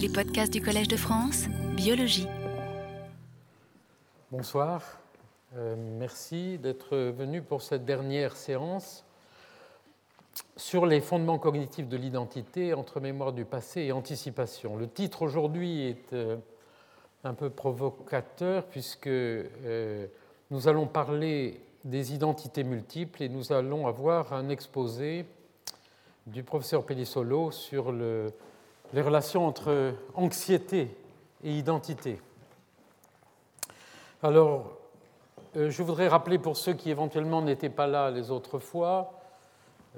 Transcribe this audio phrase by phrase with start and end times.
[0.00, 1.44] Les podcasts du Collège de France,
[1.76, 2.26] biologie.
[4.30, 4.98] Bonsoir,
[5.54, 9.04] euh, merci d'être venu pour cette dernière séance
[10.56, 14.78] sur les fondements cognitifs de l'identité entre mémoire du passé et anticipation.
[14.78, 16.38] Le titre aujourd'hui est euh,
[17.22, 20.06] un peu provocateur puisque euh,
[20.50, 25.26] nous allons parler des identités multiples et nous allons avoir un exposé
[26.26, 28.32] du professeur Pellissolo sur le,
[28.92, 30.94] les relations entre anxiété
[31.44, 32.20] et identité.
[34.22, 34.78] Alors,
[35.56, 39.20] euh, je voudrais rappeler pour ceux qui éventuellement n'étaient pas là les autres fois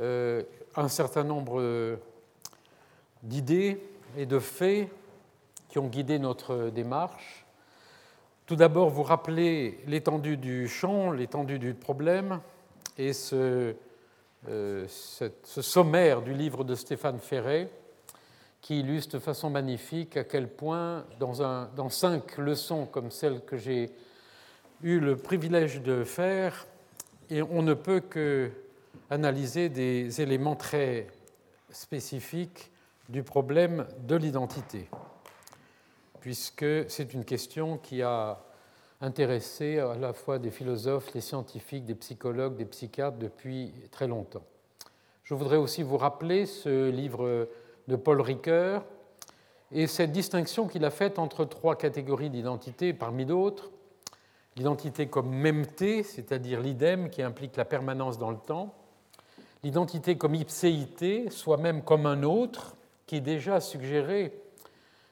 [0.00, 0.42] euh,
[0.76, 1.98] un certain nombre
[3.22, 3.82] d'idées
[4.16, 4.88] et de faits
[5.68, 7.46] qui ont guidé notre démarche.
[8.46, 12.40] Tout d'abord, vous rappeler l'étendue du champ, l'étendue du problème
[12.98, 13.74] et ce,
[14.48, 17.70] euh, ce, sommaire du livre de Stéphane Ferret
[18.62, 23.90] qui illustre de façon magnifique à quel point, dans, cinq leçons comme celle que j'ai
[24.82, 26.66] eu le privilège de faire,
[27.28, 28.50] et on ne peut que
[29.10, 31.08] analyser des éléments très
[31.70, 32.70] spécifiques
[33.08, 34.88] du problème de l'identité,
[36.20, 38.38] puisque c'est une question qui a
[39.00, 44.44] intéressé à la fois des philosophes, des scientifiques, des psychologues, des psychiatres depuis très longtemps.
[45.24, 47.48] Je voudrais aussi vous rappeler ce livre
[47.92, 48.84] de Paul Ricoeur
[49.70, 53.70] et cette distinction qu'il a faite entre trois catégories d'identité parmi d'autres.
[54.56, 58.74] L'identité comme memté, c'est-à-dire l'idem qui implique la permanence dans le temps.
[59.62, 62.76] L'identité comme ipséité, soi-même comme un autre,
[63.06, 64.32] qui déjà suggéré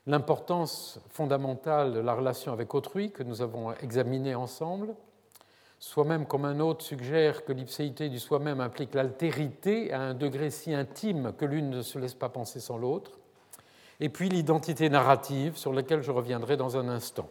[0.07, 4.95] l'importance fondamentale de la relation avec autrui que nous avons examiné ensemble.
[5.83, 10.75] Soi-même comme un autre suggère que l'ipséité du soi-même implique l'altérité à un degré si
[10.75, 13.19] intime que l'une ne se laisse pas penser sans l'autre.
[13.99, 17.31] Et puis l'identité narrative, sur laquelle je reviendrai dans un instant.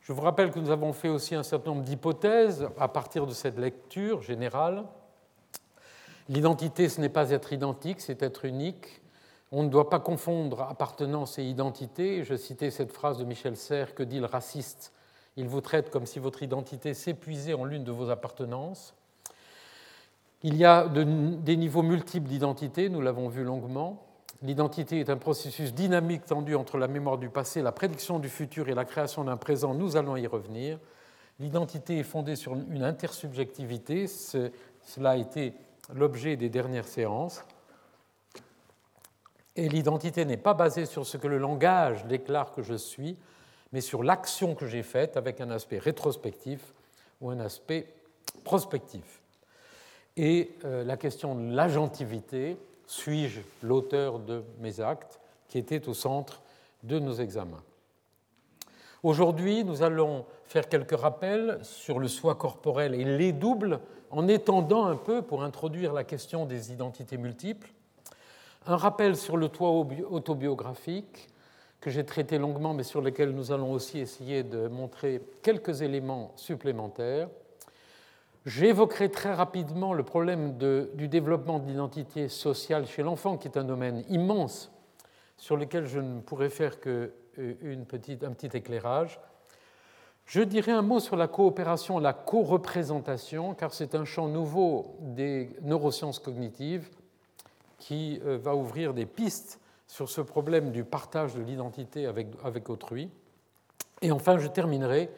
[0.00, 3.34] Je vous rappelle que nous avons fait aussi un certain nombre d'hypothèses à partir de
[3.34, 4.84] cette lecture générale.
[6.30, 9.02] L'identité, ce n'est pas être identique, c'est être unique.
[9.52, 12.24] On ne doit pas confondre appartenance et identité.
[12.24, 14.94] Je citais cette phrase de Michel Serres que dit le raciste?
[15.36, 18.94] Il vous traite comme si votre identité s'épuisait en l'une de vos appartenances.
[20.42, 24.06] Il y a des niveaux multiples d'identité, nous l'avons vu longuement.
[24.42, 28.68] L'identité est un processus dynamique tendu entre la mémoire du passé, la prédiction du futur
[28.70, 29.74] et la création d'un présent.
[29.74, 30.78] Nous allons y revenir.
[31.40, 34.06] L'identité est fondée sur une intersubjectivité.
[34.06, 35.52] Cela a été
[35.94, 37.44] l'objet des dernières séances.
[39.56, 43.18] Et l'identité n'est pas basée sur ce que le langage déclare que je suis,
[43.72, 46.60] mais sur l'action que j'ai faite avec un aspect rétrospectif
[47.20, 47.86] ou un aspect
[48.44, 49.20] prospectif.
[50.16, 56.42] Et euh, la question de l'agentivité, suis-je l'auteur de mes actes, qui était au centre
[56.82, 57.62] de nos examens?
[59.02, 64.86] Aujourd'hui, nous allons faire quelques rappels sur le soi corporel et les doubles, en étendant
[64.86, 67.70] un peu pour introduire la question des identités multiples.
[68.66, 71.29] Un rappel sur le toit autobiographique,
[71.80, 76.32] que j'ai traité longuement, mais sur lesquels nous allons aussi essayer de montrer quelques éléments
[76.36, 77.28] supplémentaires.
[78.46, 83.64] J'évoquerai très rapidement le problème du développement de l'identité sociale chez l'enfant, qui est un
[83.64, 84.72] domaine immense
[85.36, 87.08] sur lequel je ne pourrais faire qu'un
[87.38, 89.20] euh, petit éclairage.
[90.26, 95.50] Je dirai un mot sur la coopération, la co-représentation, car c'est un champ nouveau des
[95.62, 96.88] neurosciences cognitives
[97.78, 102.70] qui euh, va ouvrir des pistes sur ce problème du partage de l'identité avec, avec
[102.70, 103.10] autrui.
[104.02, 105.10] Et enfin, je terminerai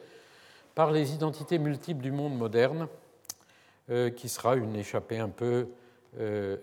[0.73, 2.87] par les identités multiples du monde moderne,
[3.91, 5.67] euh, qui sera une échappée un peu
[6.19, 6.57] euh,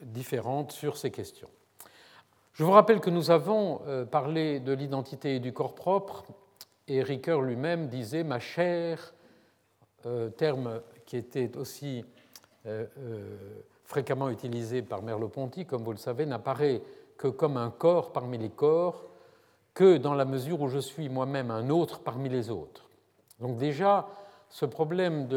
[0.00, 1.50] différente sur ces questions.
[2.54, 6.24] Je vous rappelle que nous avons euh, parlé de l'identité et du corps propre,
[6.88, 9.12] et Ricoeur lui-même disait ma chair,
[10.38, 12.02] terme qui était aussi
[13.84, 16.80] fréquemment utilisé par Merleau-Ponty, comme vous le savez, n'apparaît
[17.18, 19.04] que comme un corps parmi les corps,
[19.74, 22.88] que dans la mesure où je suis moi-même un autre parmi les autres.
[23.40, 24.08] Donc déjà,
[24.48, 25.28] ce problème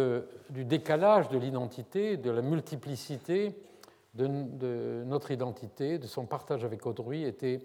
[0.49, 3.55] du décalage de l'identité, de la multiplicité
[4.13, 7.61] de, notre identité, de son partage avec autrui, était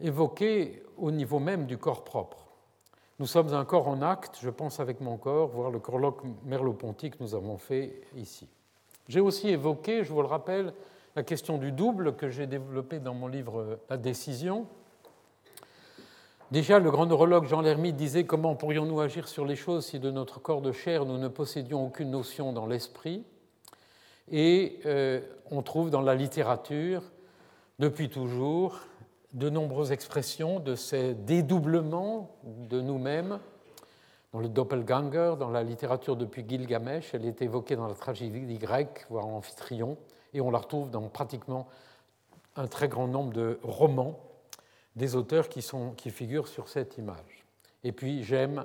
[0.00, 2.46] évoqué au niveau même du corps propre.
[3.18, 7.10] Nous sommes un corps en acte, je pense avec mon corps, voir le colloque Merleau-Ponty
[7.10, 8.48] que nous avons fait ici.
[9.08, 10.72] J'ai aussi évoqué, je vous le rappelle,
[11.16, 14.66] la question du double que j'ai développé dans mon livre La décision.
[16.52, 20.10] Déjà, le grand neurologue Jean Lermite disait comment pourrions-nous agir sur les choses si de
[20.10, 23.24] notre corps de chair nous ne possédions aucune notion dans l'esprit?
[24.30, 25.20] Et euh,
[25.50, 27.02] on trouve dans la littérature,
[27.80, 28.78] depuis toujours,
[29.32, 33.38] de nombreuses expressions de ces dédoublements de nous-mêmes.
[34.32, 39.06] Dans le Doppelganger, dans la littérature depuis Gilgamesh, elle est évoquée dans la tragédie grecque,
[39.08, 39.96] voire Amphitryon,
[40.32, 41.68] et on la retrouve dans pratiquement
[42.56, 44.20] un très grand nombre de romans
[44.96, 47.44] des auteurs qui, sont, qui figurent sur cette image.
[47.84, 48.64] Et puis j'aime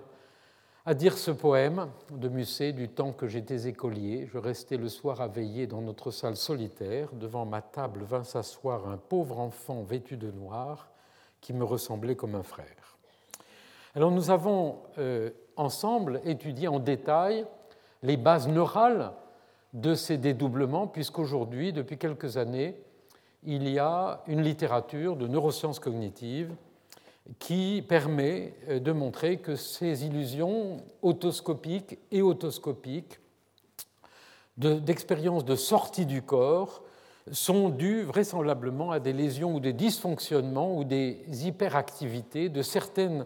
[0.85, 4.27] à dire ce poème de Musset du temps que j'étais écolier.
[4.31, 7.09] Je restais le soir à veiller dans notre salle solitaire.
[7.13, 10.89] Devant ma table vint s'asseoir un pauvre enfant vêtu de noir
[11.41, 12.97] qui me ressemblait comme un frère.
[13.95, 17.45] Alors nous avons euh, ensemble étudié en détail
[18.03, 19.13] les bases neurales
[19.75, 22.75] de ces dédoublements, puisqu'aujourd'hui, depuis quelques années,
[23.43, 26.55] il y a une littérature de neurosciences cognitives
[27.39, 33.19] qui permet euh, de montrer que ces illusions autoscopiques et autoscopiques
[34.57, 36.81] d'expériences de, sortie du corps
[37.31, 43.25] sont dues vraisemblablement à des lésions ou des dysfonctionnements ou des hyperactivités de certaines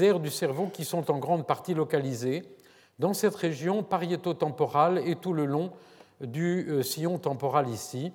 [0.00, 2.44] aires du cerveau qui sont en grande partie localisées
[3.00, 5.72] dans cette région pariétotemporale et tout le long
[6.20, 8.12] du euh, sillon temporal ici.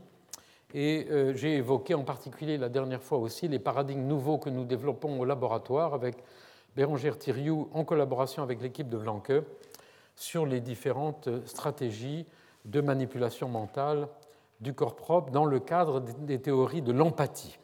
[0.76, 4.64] Et euh, j'ai évoqué en particulier la dernière fois aussi les paradigmes nouveaux que nous
[4.64, 6.18] développons au laboratoire avec
[6.76, 9.32] Bérangère Thiriou en collaboration avec l'équipe de Blanque
[10.16, 12.28] sur les différentes stratégies
[12.66, 14.08] de manipulation mentale
[14.62, 17.58] du corps propre dans le cadre des théories de l'empathie.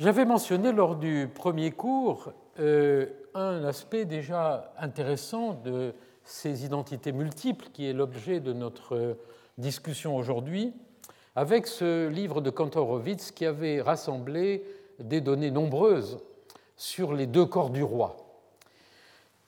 [0.00, 3.06] J'avais mentionné lors du premier cours euh,
[3.38, 5.94] un aspect déjà intéressant de
[6.24, 9.16] ces identités multiples qui est l'objet de notre
[9.56, 10.74] discussion aujourd'hui,
[11.36, 14.64] avec ce livre de Kantorowicz qui avait rassemblé
[14.98, 16.18] des données nombreuses
[16.76, 18.16] sur les deux corps du roi.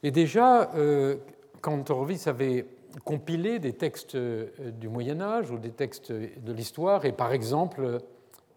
[0.03, 1.17] Et déjà, euh,
[1.61, 2.65] Kantorowicz avait
[3.05, 7.99] compilé des textes euh, du Moyen Âge ou des textes de l'histoire, et par exemple,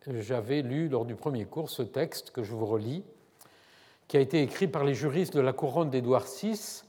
[0.06, 3.04] j'avais lu lors du premier cours ce texte que je vous relis,
[4.14, 6.84] qui a été écrit par les juristes de la couronne d'Édouard VI,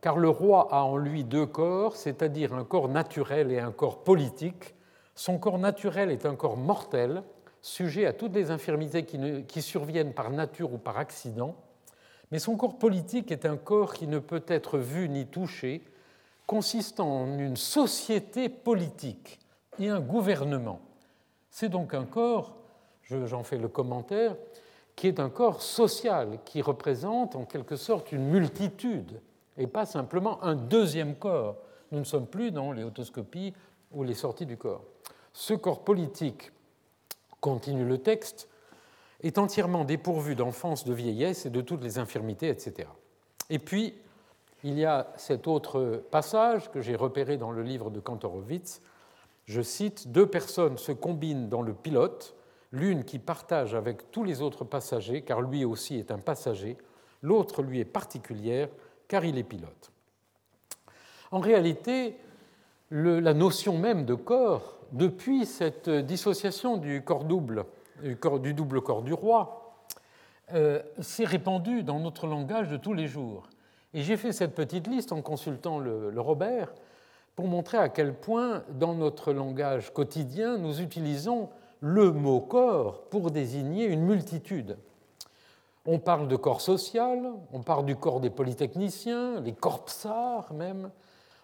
[0.00, 4.04] car le roi a en lui deux corps, c'est-à-dire un corps naturel et un corps
[4.04, 4.76] politique,
[5.16, 7.24] son corps naturel est un corps mortel,
[7.62, 11.56] sujet à toutes les infirmités qui, surviennent par nature ou par accident,
[12.30, 15.82] mais son corps politique est un corps qui ne peut être vu ni touché,
[16.46, 19.40] consistant en une société politique
[19.80, 20.80] et un gouvernement.
[21.50, 22.54] C'est donc un corps,
[23.02, 24.36] j'en fais le commentaire,
[24.98, 29.20] qui est un corps social, qui représente en quelque sorte une multitude,
[29.56, 31.58] et pas simplement un deuxième corps.
[31.92, 33.54] Nous ne sommes plus dans les autoscopies
[33.92, 34.82] ou les sorties du corps.
[35.32, 36.50] Ce corps politique,
[37.40, 38.48] continue le texte,
[39.22, 42.88] est entièrement dépourvu d'enfance, de vieillesse et de toutes les infirmités, etc.
[43.50, 43.94] Et puis,
[44.64, 48.82] il y a cet autre passage que j'ai repéré dans le livre de Kantorowicz.
[49.44, 52.34] Je cite Deux personnes se combinent dans le pilote,
[52.72, 56.76] l'une qui partage avec tous les autres passagers, car lui aussi est un passager,
[57.22, 58.68] l'autre lui est particulière,
[59.06, 59.90] car il est pilote.
[61.30, 62.16] En réalité,
[62.90, 67.64] la notion même de corps depuis cette dissociation du corps double,
[68.02, 69.74] du, double corps du roi,
[70.54, 73.48] euh, s'est répandue dans notre langage de tous les jours.
[73.92, 76.72] Et j'ai fait cette petite liste en consultant le, Robert
[77.36, 83.30] pour montrer à quel point, dans notre langage quotidien, nous utilisons le mot corps pour
[83.30, 84.78] désigner une multitude.
[85.86, 90.90] On parle de corps social, on parle du corps des polytechniciens, les corpsards même,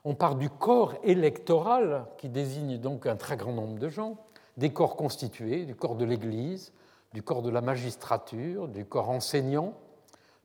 [0.04, 4.18] on part du corps électoral, qui désigne donc un très grand nombre de gens,
[4.56, 6.72] des corps constitués, du corps de l'Église,
[7.14, 9.72] du corps de la magistrature, du corps enseignant,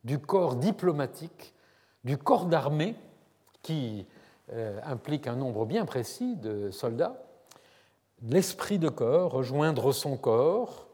[0.04, 1.52] du corps diplomatique,
[2.04, 2.96] du corps d'armée,
[3.60, 4.06] qui
[4.52, 7.22] euh, implique un nombre bien précis de soldats,
[8.22, 10.86] l'esprit de corps, rejoindre son corps.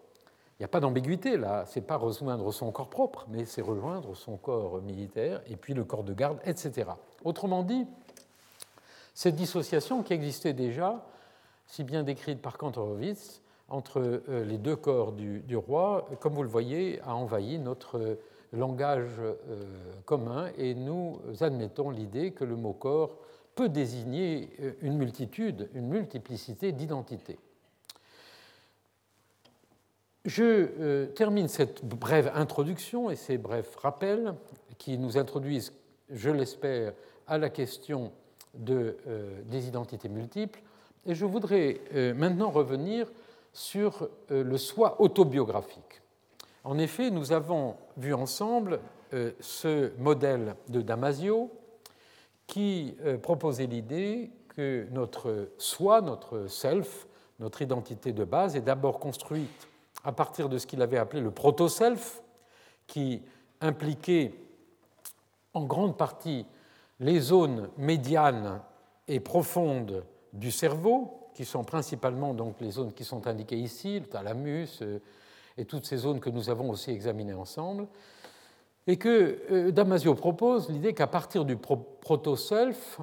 [0.59, 4.15] Il n'y a pas d'ambiguïté là, c'est pas rejoindre son corps propre, mais c'est rejoindre
[4.15, 6.91] son corps militaire, et puis le corps de garde, etc.
[7.25, 7.87] Autrement dit,
[9.13, 11.05] cette dissociation qui existait déjà,
[11.67, 16.49] si bien décrite par Kantorowicz, entre euh, les deux corps du, roi, comme vous le
[16.49, 18.19] voyez, a envahi notre
[18.53, 19.35] langage euh,
[20.05, 23.17] commun et nous admettons l'idée que le mot corps
[23.57, 27.39] peut désigner euh, une multitude, une multiplicité d'identités.
[30.25, 34.35] Je termine cette brève introduction et ces brefs rappels
[34.77, 35.73] qui nous introduisent,
[36.11, 36.95] je l'espère,
[37.29, 38.11] à la question
[38.71, 40.61] euh, des identités multiples.
[41.05, 43.07] Et je voudrais euh, maintenant revenir
[43.53, 46.01] sur euh, le soi autobiographique.
[46.65, 48.81] En effet, nous avons vu ensemble
[49.39, 51.53] ce modèle de Damasio
[52.47, 57.07] qui proposait l'idée que notre soi, notre self,
[57.41, 59.69] notre identité de base est d'abord construite
[60.05, 62.23] à partir de ce qu'il avait appelé le proto-self,
[62.87, 63.23] qui
[63.61, 64.33] impliquait
[65.53, 66.47] en grande partie
[67.01, 68.61] les zones médianes
[69.09, 74.07] et profondes du cerveau, qui sont principalement donc les zones qui sont indiquées ici, le
[74.07, 75.01] thalamus euh,
[75.59, 77.87] et toutes ces zones que nous avons aussi examinées ensemble,
[78.87, 83.01] et que euh, Damasio propose l'idée qu'à partir du proto-self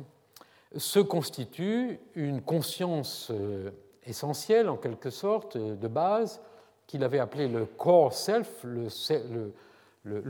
[0.76, 3.72] se constitue une conscience euh,
[4.06, 6.42] essentielle, en quelque sorte, de base,
[6.88, 8.90] qu'il avait appelé le core self, le,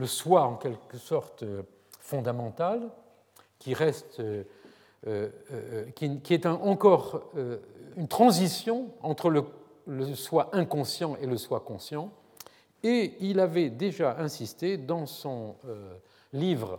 [0.06, 1.44] soi en quelque sorte
[1.98, 2.90] fondamental,
[3.58, 4.22] qui reste,
[5.94, 7.22] qui, est encore
[7.96, 12.12] une transition entre le, soi inconscient et le soi conscient.
[12.84, 15.94] Et il avait déjà insisté dans son euh,
[16.34, 16.78] livre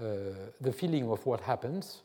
[0.00, 2.02] euh, The Feeling of What Happens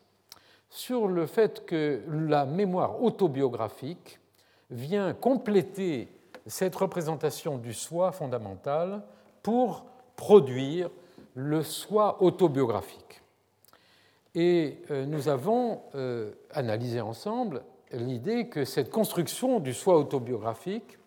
[0.70, 4.20] sur le fait que la mémoire autobiographique
[4.70, 6.10] vient compléter
[6.46, 9.01] cette représentation du soi fondamental
[9.42, 9.86] pour
[10.18, 10.89] produire
[11.34, 13.22] le soi autobiographique.
[14.36, 15.84] Et euh, nous avons
[16.51, 17.63] analysé ensemble
[17.94, 20.98] l'idée que cette construction du soi autobiographique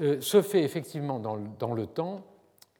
[0.00, 2.22] euh, se fait effectivement dans le, dans le temps,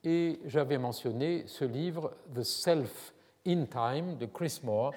[0.03, 3.13] et j'avais mentionné ce livre, The Self
[3.47, 4.93] in Time, de Chris Moore,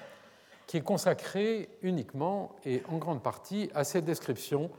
[0.67, 4.69] qui est consacré uniquement et en grande partie à cette description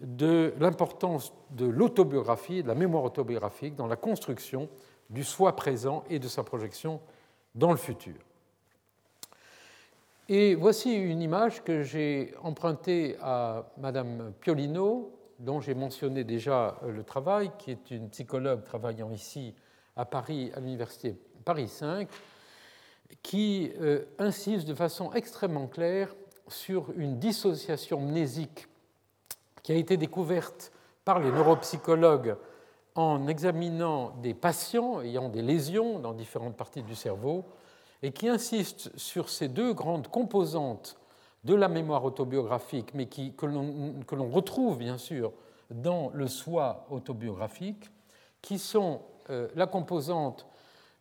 [0.00, 4.68] de l'importance de l'autobiographie, de la mémoire autobiographique dans la construction
[5.10, 7.00] du soi présent et de sa projection
[7.54, 8.14] dans le futur.
[10.28, 17.02] Et voici une image que j'ai empruntée à Madame Piolino, dont j'ai mentionné déjà le
[17.04, 19.54] travail, qui est une psychologue travaillant ici
[19.96, 22.08] à Paris, à l'Université Paris 5,
[23.22, 26.14] qui euh, insiste de façon extrêmement claire
[26.48, 28.68] sur une dissociation mnésique
[29.62, 30.72] qui a été découverte
[31.04, 32.36] par les neuropsychologues
[32.94, 37.44] en examinant des patients ayant des lésions dans différentes parties du cerveau
[38.02, 40.96] et qui insiste sur ces deux grandes composantes
[41.46, 45.32] de la mémoire autobiographique, mais qui, que l'on retrouve bien sûr
[45.70, 47.90] dans le soi autobiographique,
[48.42, 49.00] qui sont
[49.30, 50.46] euh, la composante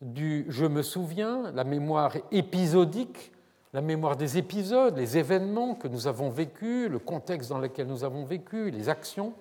[0.02, 3.32] du je me souviens, la mémoire épisodique,
[3.74, 8.04] la mémoire des épisodes, les événements que nous avons vécus, le contexte dans lequel nous
[8.04, 9.34] avons vécu, les actions.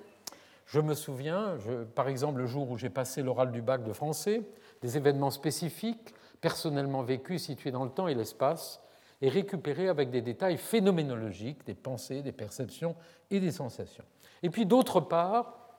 [0.66, 1.56] Je me souviens,
[1.94, 4.42] par exemple, le jour où j'ai passé l'oral du bac de français,
[4.80, 8.80] des événements spécifiques, personnellement vécu, situé dans le temps et l'espace,
[9.24, 12.94] et récupéré avec des détails phénoménologiques, des pensées, des perceptions
[13.30, 14.04] et des sensations.
[14.42, 15.78] Et puis d'autre part,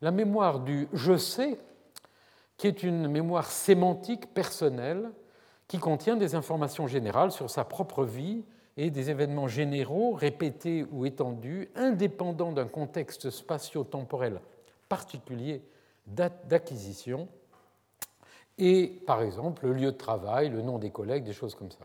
[0.00, 1.58] la mémoire du je sais,
[2.56, 5.10] qui est une mémoire sémantique personnelle,
[5.68, 8.42] qui contient des informations générales sur sa propre vie
[8.78, 14.40] et des événements généraux, répétés ou étendus, indépendants d'un contexte spatio-temporel
[14.88, 15.60] particulier
[16.06, 17.28] d'acquisition,
[18.56, 21.84] et par exemple le lieu de travail, le nom des collègues, des choses comme ça.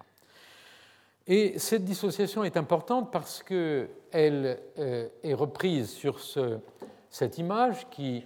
[1.27, 6.59] Et cette dissociation est importante parce qu'elle euh, est reprise sur ce,
[7.09, 8.23] cette image qui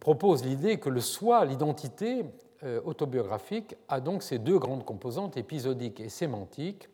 [0.00, 2.24] propose l'idée que le soi, l'identité
[2.64, 6.88] euh, autobiographique, a donc ces deux grandes composantes, épisodiques et sémantiques,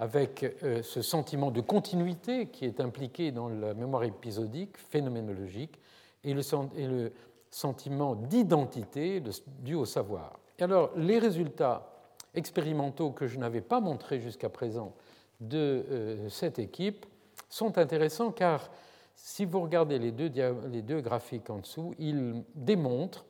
[0.00, 5.78] avec euh, ce sentiment de continuité qui est impliqué dans la mémoire épisodique, phénoménologique,
[6.24, 6.42] et le,
[6.76, 7.12] et le
[7.50, 9.22] sentiment d'identité
[9.60, 10.38] dû au savoir.
[10.58, 11.89] Et alors, les résultats
[12.34, 14.94] expérimentaux que je n'avais pas montrés jusqu'à présent
[15.40, 17.06] de euh, cette équipe
[17.48, 18.70] sont intéressants car
[19.14, 20.30] si vous regardez les deux,
[20.70, 23.26] les deux graphiques en dessous, ils démontrent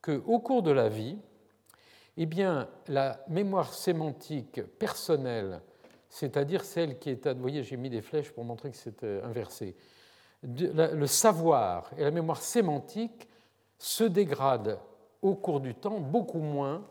[0.00, 1.18] qu'au cours de la vie,
[2.16, 5.60] eh bien, la mémoire sémantique personnelle,
[6.08, 7.28] c'est-à-dire celle qui est...
[7.28, 9.76] Vous voyez, j'ai mis des flèches pour montrer que c'est euh, inversé.
[10.42, 13.28] Le savoir et la mémoire sémantique
[13.78, 14.78] se dégrade
[15.20, 16.86] au cours du temps beaucoup moins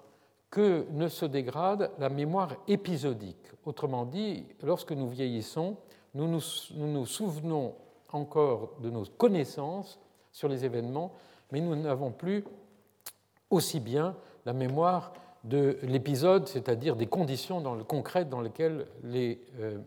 [0.55, 3.45] que ne se dégrade la mémoire épisodique.
[3.65, 5.75] Autrement dit, lorsque nous vieillissons,
[6.13, 6.39] nous nous,
[6.77, 7.75] nous souvenons
[8.13, 9.99] encore de nos connaissances
[10.31, 11.11] sur les événements,
[11.51, 12.45] mais nous n'avons plus
[13.49, 15.11] aussi bien la mémoire
[15.43, 19.77] de l'épisode, c'est-à-dire des conditions dans le, concrètes dans lesquelles les, euh,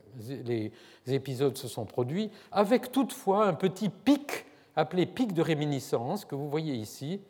[0.44, 0.70] les,
[1.06, 4.44] épisodes se sont produits, avec toutefois un petit pic
[4.76, 7.22] appelé pic de réminiscence que vous voyez ici.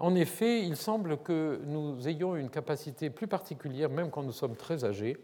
[0.00, 4.56] En effet, il semble que nous ayons une capacité plus particulière, même quand nous sommes
[4.56, 5.18] très âgés,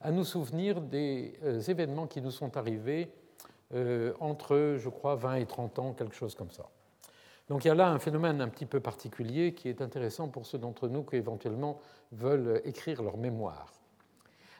[0.00, 3.10] à nous souvenir des euh, événements qui nous sont arrivés
[3.74, 6.64] euh, entre, je crois, 20 et 30 ans, quelque chose comme ça.
[7.48, 10.46] Donc il y a là un phénomène un petit peu particulier qui est intéressant pour
[10.46, 11.78] ceux d'entre nous qui éventuellement
[12.10, 13.70] veulent écrire leur mémoire.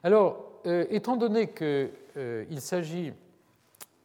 [0.02, 3.14] Alors, euh, étant donné qu'il s'agit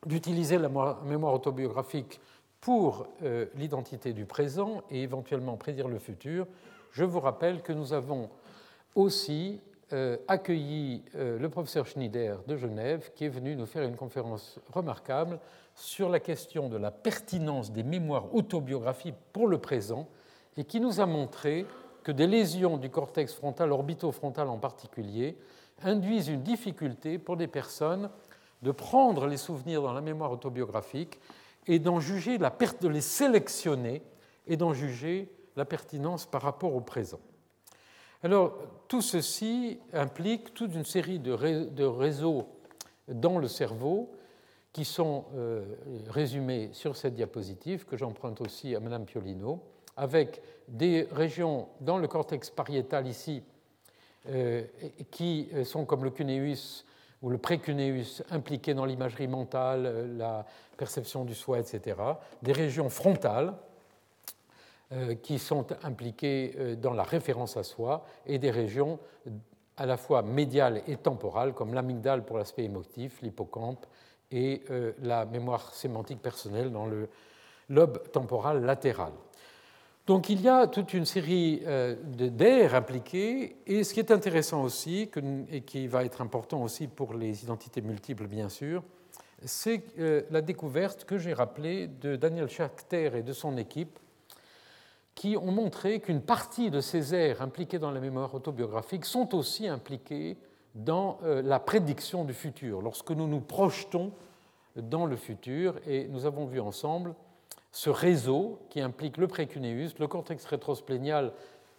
[0.05, 2.21] d'utiliser la mémoire autobiographique
[2.67, 3.07] pour
[3.55, 6.45] l'identité du présent et éventuellement prédire le futur,
[6.91, 8.29] je vous rappelle que nous avons
[8.93, 9.61] aussi
[10.27, 15.39] accueilli le professeur Schneider de Genève, qui est venu nous faire une conférence remarquable
[15.75, 20.05] sur la question de la pertinence des mémoires autobiographiques pour le présent
[20.57, 21.65] et qui nous a montré
[22.03, 25.37] que des lésions du cortex frontal, orbitofrontal en particulier,
[25.83, 28.09] induisent une difficulté pour des personnes
[28.61, 31.17] de prendre les souvenirs dans la mémoire autobiographique
[31.67, 34.01] et d'en juger la perte, de les sélectionner
[34.47, 37.19] et d'en juger la pertinence par rapport au présent.
[38.23, 38.57] Alors,
[38.87, 42.47] tout ceci implique toute une série de réseaux
[43.07, 44.11] dans le cerveau
[44.73, 45.65] qui sont euh,
[46.09, 49.63] résumés sur cette diapositive, que j'emprunte aussi à Mme Piolino,
[49.95, 53.43] avec des régions dans le cortex pariétal ici,
[54.29, 54.63] euh,
[55.09, 56.83] qui sont comme le cuneus
[57.21, 60.45] ou le précuneus impliqués dans l'imagerie mentale, euh, la
[60.77, 61.97] perception du soi, etc.
[62.41, 63.53] Des régions frontales
[65.21, 68.99] qui sont impliquées dans la référence à soi et des régions
[69.77, 73.85] à la fois médiales et temporales, comme l'amygdale pour l'aspect émotif, l'hippocampe
[74.31, 77.07] et euh, la mémoire sémantique personnelle dans le
[77.69, 79.13] lobe temporal latéral.
[80.07, 84.63] Donc il y a toute une série euh, d'aires impliquées, et ce qui est intéressant
[84.63, 85.11] aussi,
[85.51, 88.83] et qui va être important aussi pour les identités multiples bien sûr,
[89.43, 93.99] c'est euh, la découverte que j'ai rappelée de Daniel Schachter et de son équipe,
[95.13, 99.67] qui ont montré qu'une partie de ces aires impliquées dans la mémoire autobiographique sont aussi
[99.67, 100.37] impliquées
[100.73, 104.13] dans euh, la prédiction du futur, lorsque nous nous projetons
[104.77, 105.75] dans le futur.
[105.85, 107.13] Et nous avons vu ensemble
[107.71, 111.33] ce réseau qui implique le précuneus, le cortex rétrosplénial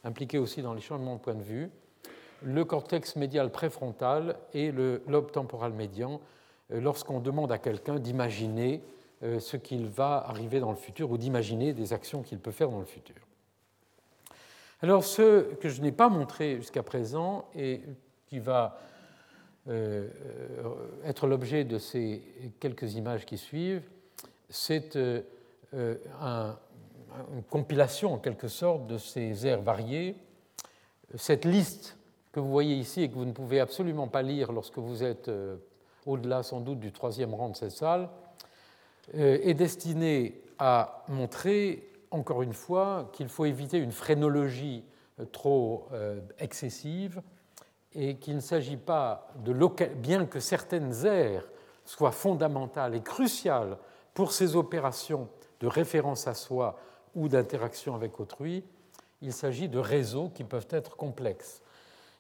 [0.05, 1.71] impliqué aussi dans les changements de point de vue,
[2.43, 6.21] le cortex médial préfrontal et le lobe temporal médian,
[6.71, 8.83] euh, lorsqu'on demande à quelqu'un d'imaginer
[9.23, 12.71] euh, ce qu'il va arriver dans le futur ou d'imaginer des actions qu'il peut faire
[12.71, 13.17] dans le futur.
[14.81, 17.83] Alors ce que je n'ai pas montré jusqu'à présent et
[18.27, 18.79] qui va
[19.69, 20.09] euh,
[21.05, 22.23] être l'objet de ces
[22.61, 23.83] quelques images qui suivent,
[24.49, 24.97] c'est
[25.75, 26.53] euh, euh,
[27.35, 30.17] une compilation en quelque sorte de ces airs variés.
[31.17, 31.97] Cette liste
[32.33, 35.31] que vous voyez ici et que vous ne pouvez absolument pas lire lorsque vous êtes
[36.07, 38.11] au-delà sans doute du troisième rang de cette salle,
[39.15, 44.85] est destinée à montrer, encore une fois, qu'il faut éviter une phrénologie
[45.33, 45.89] trop
[46.39, 47.23] excessive
[47.95, 49.55] et qu'il ne s'agit pas de
[49.97, 51.49] bien que certaines aires
[51.85, 53.79] soient fondamentales et cruciales
[54.13, 55.29] pour ces opérations
[55.61, 56.79] de référence à soi
[57.15, 58.65] ou d'interaction avec autrui,
[59.23, 61.63] il s'agit de réseaux qui peuvent être complexes.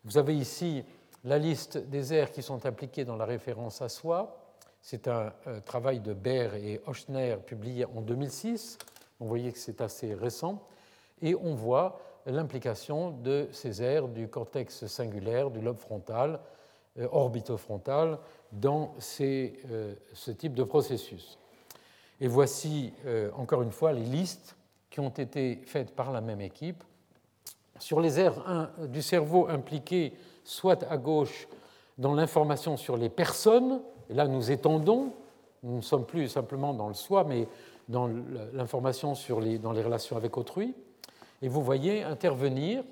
[0.05, 0.85] Vous avez ici
[1.25, 4.39] la liste des aires qui sont impliquées dans la référence à soi.
[4.81, 8.79] C'est un euh, travail de Baer et Hochner publié en 2006.
[9.21, 10.63] Vous voyez que c'est assez récent.
[11.21, 16.41] Et on voit l'implication de ces aires du cortex singulaire, du lobe frontal,
[16.99, 18.19] euh, orbitofrontal,
[18.53, 21.39] dans euh, ce type de processus.
[22.21, 24.57] Et voici euh, encore une fois les listes
[24.91, 26.83] qui ont été faites par la même équipe.
[27.79, 31.47] Sur les aires du cerveau impliquées soit à gauche
[31.97, 35.13] dans l'information sur les personnes, et là nous étendons,
[35.63, 37.47] nous ne sommes plus simplement dans le soi, mais
[37.89, 38.09] dans
[38.53, 39.15] l'information
[39.61, 40.75] dans les relations avec autrui,
[41.41, 42.83] et vous voyez intervenir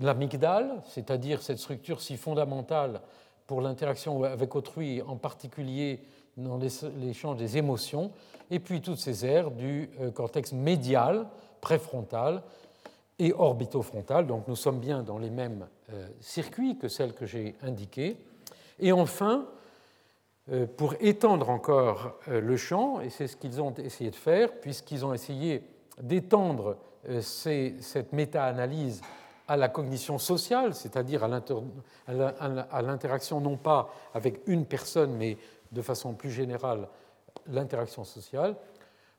[0.00, 3.00] l'amygdale, c'est-à-dire cette structure si fondamentale
[3.46, 6.00] pour l'interaction avec autrui, en particulier
[6.36, 6.58] dans
[6.98, 8.12] l'échange des émotions,
[8.50, 11.26] et puis toutes ces aires du euh, cortex médial,
[11.60, 12.42] préfrontal
[13.18, 14.26] et orbitofrontal.
[14.26, 18.16] Donc nous sommes bien dans les mêmes euh, circuits que celles que j'ai indiquées.
[18.78, 19.46] Et enfin,
[20.50, 25.04] euh, pour étendre encore le champ, et c'est ce qu'ils ont essayé de faire, puisqu'ils
[25.04, 25.62] ont essayé
[26.00, 26.76] d'étendre
[27.20, 29.00] cette méta-analyse
[29.48, 35.38] à la cognition sociale, c'est-à-dire à l'interaction non pas avec une personne, mais
[35.72, 36.88] de façon plus générale
[37.46, 38.56] l'interaction sociale.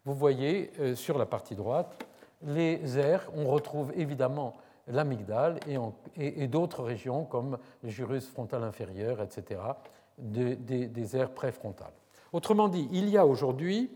[0.06, 2.06] Vous voyez euh, sur la partie droite
[2.44, 5.60] les aires, on retrouve évidemment l'amygdale
[6.18, 9.62] et, d'autres régions comme le gyrus frontal inférieur, etc.,
[10.18, 11.94] des aires préfrontales.
[12.34, 13.92] Autrement dit, il y a aujourd'hui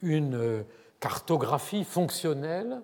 [0.00, 0.62] une euh,
[0.98, 2.80] cartographie fonctionnelle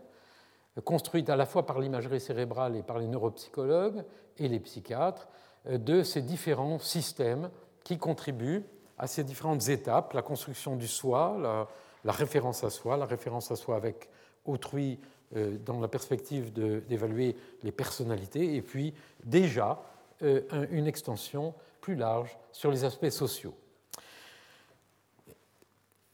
[0.84, 4.04] construite à la fois par l'imagerie cérébrale et par les neuropsychologues
[4.36, 5.28] et les psychiatres
[5.66, 7.50] euh, de ces différents systèmes
[7.84, 8.64] qui contribuent
[8.98, 11.66] à ces différentes étapes, la construction du soi,
[12.04, 14.08] la, référence à soi, la référence à soi avec
[14.44, 14.98] autrui
[15.36, 19.80] euh, dans la perspective d'évaluer les personnalités, et puis déjà
[20.22, 23.54] euh, une extension plus large sur les aspects sociaux.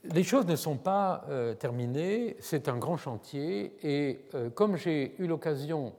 [0.05, 1.25] les choses ne sont pas
[1.59, 4.21] terminées, c'est un grand chantier, et
[4.55, 5.95] comme j'ai eu l'occasion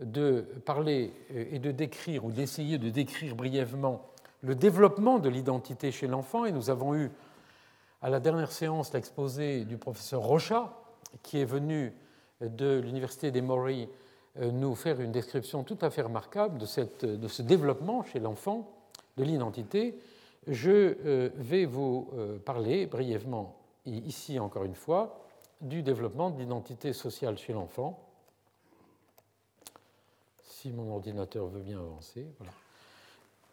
[0.00, 4.10] de parler et de décrire, ou d'essayer de décrire brièvement
[4.42, 7.10] le développement de l'identité chez l'enfant, et nous avons eu
[8.02, 10.76] à la dernière séance l'exposé du professeur Rocha,
[11.22, 11.92] qui est venu
[12.40, 13.88] de l'Université d'Emory
[14.38, 18.70] euh, nous faire une description tout à fait remarquable de, de ce développement chez l'enfant
[19.16, 19.98] de l'identité,
[20.46, 20.70] je
[21.04, 25.20] euh, vais vous euh, parler brièvement, ici encore une fois,
[25.60, 27.98] du développement de l'identité sociale chez l'enfant.
[30.44, 32.26] Si mon ordinateur veut bien avancer.
[32.38, 32.52] Voilà.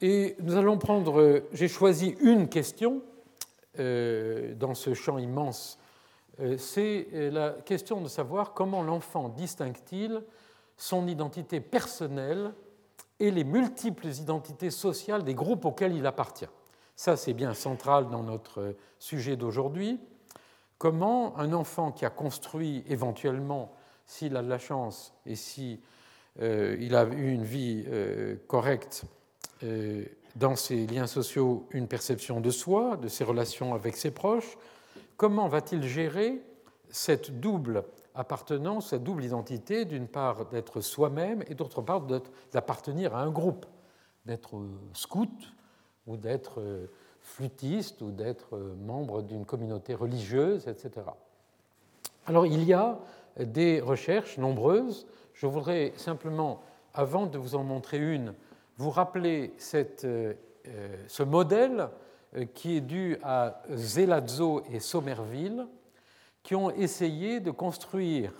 [0.02, 3.02] Et nous allons prendre, j'ai choisi une question
[3.78, 5.78] dans ce champ immense,
[6.58, 10.24] c'est la question de savoir comment l'enfant distingue-t-il
[10.78, 12.54] son identité personnelle
[13.20, 16.50] et les multiples identités sociales des groupes auxquels il appartient.
[16.96, 20.00] Ça, c'est bien central dans notre sujet d'aujourd'hui.
[20.78, 23.74] Comment un enfant qui a construit éventuellement,
[24.06, 25.82] s'il a de la chance et si
[26.42, 29.17] euh, il a eu une vie euh, correcte euh,
[30.36, 34.58] dans ses liens sociaux, une perception de soi, de ses relations avec ses proches,
[35.16, 36.42] comment va-t-il gérer
[36.90, 42.02] cette double appartenance, cette double identité, d'une part d'être soi-même et d'autre part
[42.52, 43.66] d'appartenir à un groupe,
[44.26, 44.60] d'être
[44.94, 45.54] scout
[46.08, 46.62] ou d'être
[47.22, 51.06] flûtiste ou d'être membre d'une communauté religieuse, etc.
[52.26, 53.00] Alors il y a
[53.40, 55.06] des recherches nombreuses.
[55.34, 56.62] Je voudrais simplement,
[56.94, 58.34] avant de vous en montrer une,
[58.78, 60.34] vous rappeler cette, euh,
[61.08, 61.90] ce modèle
[62.36, 65.68] euh, qui est dû à Zelazzo et Somerville,
[66.44, 68.32] qui ont essayé de construire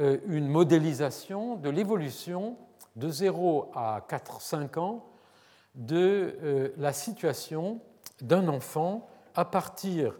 [0.00, 2.56] euh, une modélisation de l'évolution
[2.96, 5.04] de 0 à 4-5 ans
[5.74, 7.78] de euh, la situation
[8.22, 10.18] d'un enfant à partir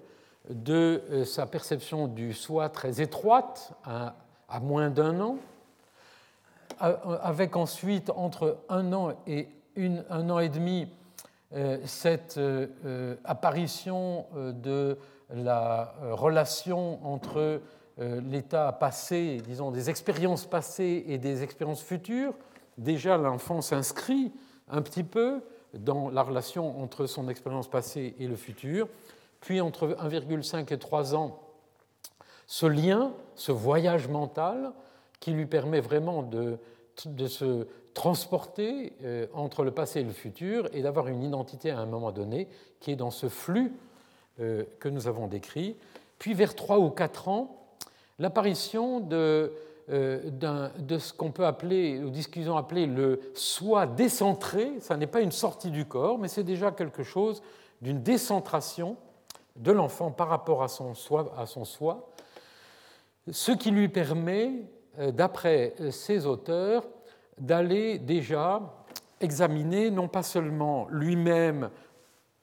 [0.51, 4.15] de euh, sa perception du soi très étroite à,
[4.61, 5.39] moins d'un an,
[6.81, 10.89] avec ensuite entre un an et un an et demi
[11.85, 12.41] cette
[13.25, 14.99] apparition de
[15.35, 17.61] la euh, relation entre
[18.01, 22.35] euh, l'état passé, disons des expériences passées et des expériences futures,
[22.79, 24.33] déjà l'enfant s'inscrit
[24.69, 25.43] un petit peu
[25.75, 28.89] dans la relation entre son expérience passée et le futur.
[29.41, 31.41] Puis entre 1,5 et 3 ans,
[32.47, 34.73] ce lien, ce voyage mental
[35.23, 36.59] qui lui permet vraiment de,
[37.07, 41.79] de se transporter euh, entre le passé et le futur et d'avoir une identité à
[41.79, 42.49] un moment donné
[42.81, 43.73] qui est dans ce flux
[44.41, 45.77] euh, que nous avons décrit.
[46.19, 47.69] Puis vers 3 ou 4 ans,
[48.19, 49.53] l'apparition de,
[49.91, 50.29] euh,
[50.81, 54.73] de, ce qu'on peut appeler, ou discussion appeler le soi décentré.
[54.81, 57.45] Ça n'est pas une sortie du corps, mais c'est déjà quelque chose
[57.81, 58.97] d'une décentration
[59.55, 62.11] de l'enfant par rapport à son, soi, à son soi,
[63.31, 64.51] ce qui lui permet,
[64.99, 66.85] d'après ces auteurs,
[67.39, 68.61] d'aller déjà
[69.21, 71.71] examiner non pas seulement lui-même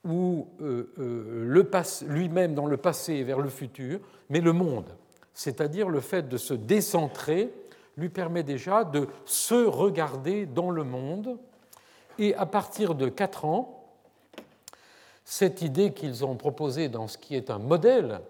[0.08, 1.64] ou euh, euh,
[2.08, 4.96] lui-même dans le passé vers le futur, mais le monde.
[5.34, 7.54] C'est-à-dire le fait de se décentrer
[7.98, 11.38] lui permet déjà de se regarder dans le monde.
[12.18, 13.86] Et à partir de 4 ans,
[15.26, 18.22] cette idée qu'ils ont proposée dans ce qui est un modèle,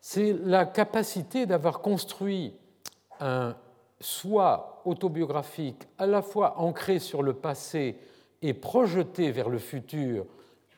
[0.00, 2.54] c'est la capacité d'avoir construit
[3.24, 3.56] un
[4.00, 7.98] soi autobiographique à la fois ancré sur le passé
[8.42, 10.26] et projeté vers le futur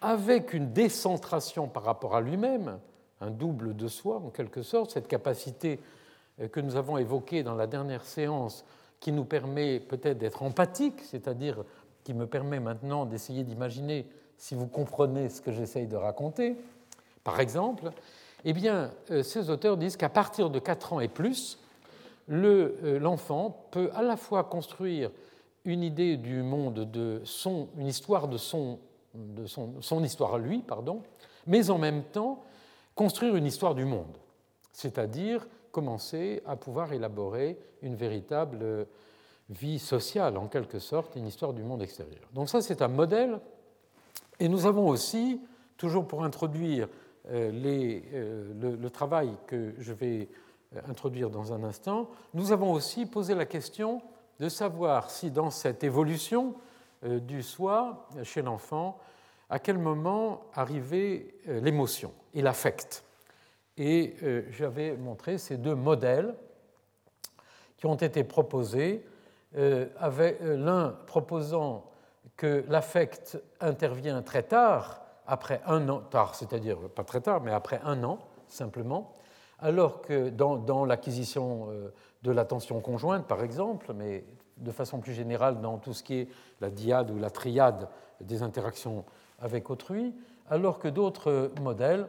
[0.01, 2.79] avec une décentration par rapport à lui-même,
[3.21, 5.81] un double de soi en quelque sorte, cette capacité
[6.41, 8.65] euh, que nous avons évoquée dans la dernière séance
[9.01, 11.65] qui nous permet peut-être d'être empathique, c'est-à-dire
[12.05, 14.07] qui me permet maintenant d'essayer d'imaginer
[14.39, 16.57] si vous comprenez ce que j'essaye de raconter,
[17.25, 17.91] par exemple,
[18.45, 21.59] eh bien, euh, ces auteurs disent qu'à partir de 4 ans et plus,
[22.29, 25.11] euh, l'enfant peut à la fois construire
[25.65, 28.79] une idée du monde de son, une histoire de son
[29.17, 31.03] de son, histoire à lui, pardon,
[31.47, 32.45] mais en même temps
[32.95, 34.17] construire une histoire du monde,
[34.73, 38.87] c'est-à-dire commencer à pouvoir élaborer une véritable
[39.49, 42.23] vie sociale, en quelque sorte, une histoire du monde extérieur.
[42.33, 43.41] Donc ça, c'est un modèle.
[44.41, 45.41] Et nous avons aussi,
[45.77, 46.89] toujours pour introduire
[47.31, 47.51] euh,
[48.15, 50.27] euh, le, travail que je vais euh,
[50.89, 54.03] introduire dans un instant, nous avons aussi posé la question
[54.41, 56.55] de savoir si dans cette évolution,
[57.05, 58.99] euh, du soi chez l'enfant,
[59.49, 63.05] à quel moment arrivait euh, l'émotion et l'affect.
[63.77, 66.35] Et euh, j'avais montré ces deux modèles
[67.77, 69.05] qui ont été proposés,
[69.55, 71.91] l'un proposant
[72.37, 77.81] que l'affect intervient très tard, après un an, tard, c'est-à-dire pas très tard, mais après
[77.85, 79.16] un an, simplement,
[79.59, 81.69] alors que dans, l'acquisition
[82.23, 84.25] de l'attention conjointe, par exemple, mais
[84.59, 86.29] de façon plus générale dans tout ce qui est
[86.61, 87.89] la diade ou la triade
[88.21, 89.05] des interactions
[89.41, 90.15] avec autrui,
[90.49, 92.07] alors que d'autres modèles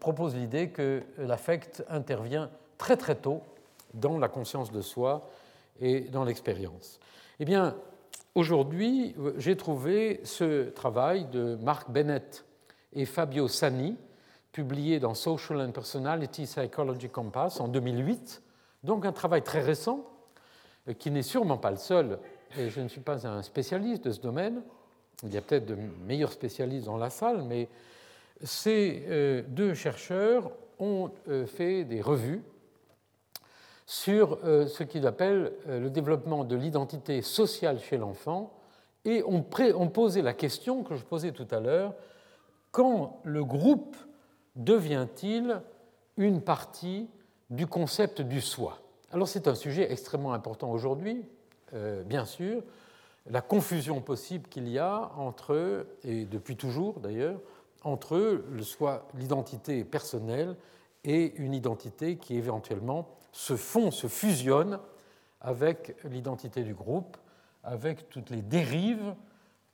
[0.00, 3.40] proposent l'idée que l'affect intervient très très tôt
[3.94, 5.28] dans la conscience de soi
[5.80, 6.98] et dans l'expérience.
[7.38, 7.76] Eh bien,
[8.34, 12.44] aujourd'hui, j'ai trouvé ce travail de Mark Bennett
[12.92, 13.96] et Fabio Sani,
[14.56, 18.42] publié dans Social and Personality Psychology Compass en 2008,
[18.84, 20.06] donc un travail très récent,
[20.98, 22.18] qui n'est sûrement pas le seul,
[22.56, 24.62] et je ne suis pas un spécialiste de ce domaine,
[25.24, 27.68] il y a peut-être de meilleurs spécialistes dans la salle, mais
[28.42, 32.42] ces euh, deux chercheurs ont euh, fait des revues
[33.84, 38.54] sur euh, ce qu'ils appellent le développement de l'identité sociale chez l'enfant
[39.04, 41.92] et ont, posé la question que je posais tout à l'heure,
[42.70, 43.96] quand le groupe
[44.56, 45.60] devient-il
[46.16, 47.08] une partie
[47.50, 48.78] du concept du soi?
[49.12, 51.24] Alors c'est un sujet extrêmement important aujourd'hui,
[52.04, 52.62] bien sûr,
[53.28, 57.40] la confusion possible qu'il y a entre, et depuis toujours d'ailleurs,
[57.82, 58.42] entre
[59.14, 60.56] l'identité personnelle
[61.04, 64.80] et une identité qui éventuellement se fond, se fusionne
[65.40, 67.16] avec l'identité du groupe,
[67.62, 69.14] avec toutes les dérives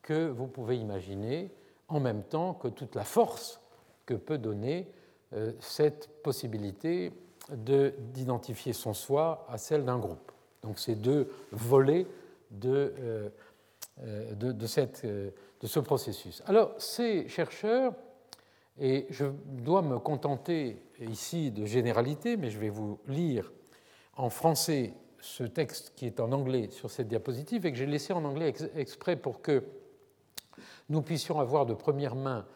[0.03, 1.51] que vous pouvez imaginer,
[1.88, 3.61] en même temps que toute la force
[4.07, 4.88] que peut donner
[5.35, 7.12] euh, cette possibilité
[7.51, 10.31] d'identifier son soi à celle d'un groupe.
[10.62, 12.07] Donc ces deux volets
[12.51, 13.29] de, euh,
[14.03, 16.43] euh, de, ce processus.
[16.47, 17.95] Alors, ces chercheurs,
[18.79, 23.53] et je dois me contenter ici de généralité, mais je vais vous lire
[24.17, 28.12] en français ce texte qui est en anglais sur cette diapositive et que j'ai laissé
[28.12, 29.65] en anglais exprès pour que
[30.88, 32.47] nous puissions avoir de première main,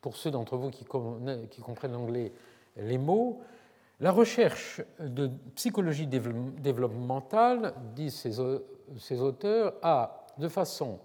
[0.00, 2.32] pour ceux d'entre vous qui, comprennent l'anglais,
[2.76, 3.40] les mots.
[4.00, 8.14] La recherche de psychologie développementale, disent
[8.98, 11.00] ces, auteurs, a de façon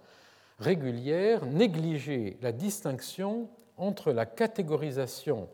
[0.60, 5.50] régulière négliger la distinction entre la catégorisation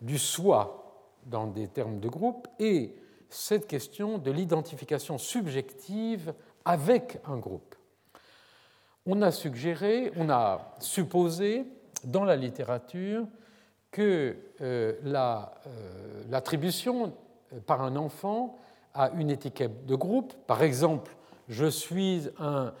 [0.00, 2.94] du soi dans des termes de groupe et
[3.28, 6.32] cette question de l'identification subjective
[6.64, 7.74] avec un groupe.
[9.04, 11.66] On a suggéré, on a supposé
[12.04, 13.26] dans la littérature
[13.90, 15.52] que euh, euh,
[16.28, 17.12] l'attribution
[17.52, 18.58] euh, par un enfant
[18.94, 21.14] à une étiquette de groupe, par exemple,
[21.48, 22.74] je suis un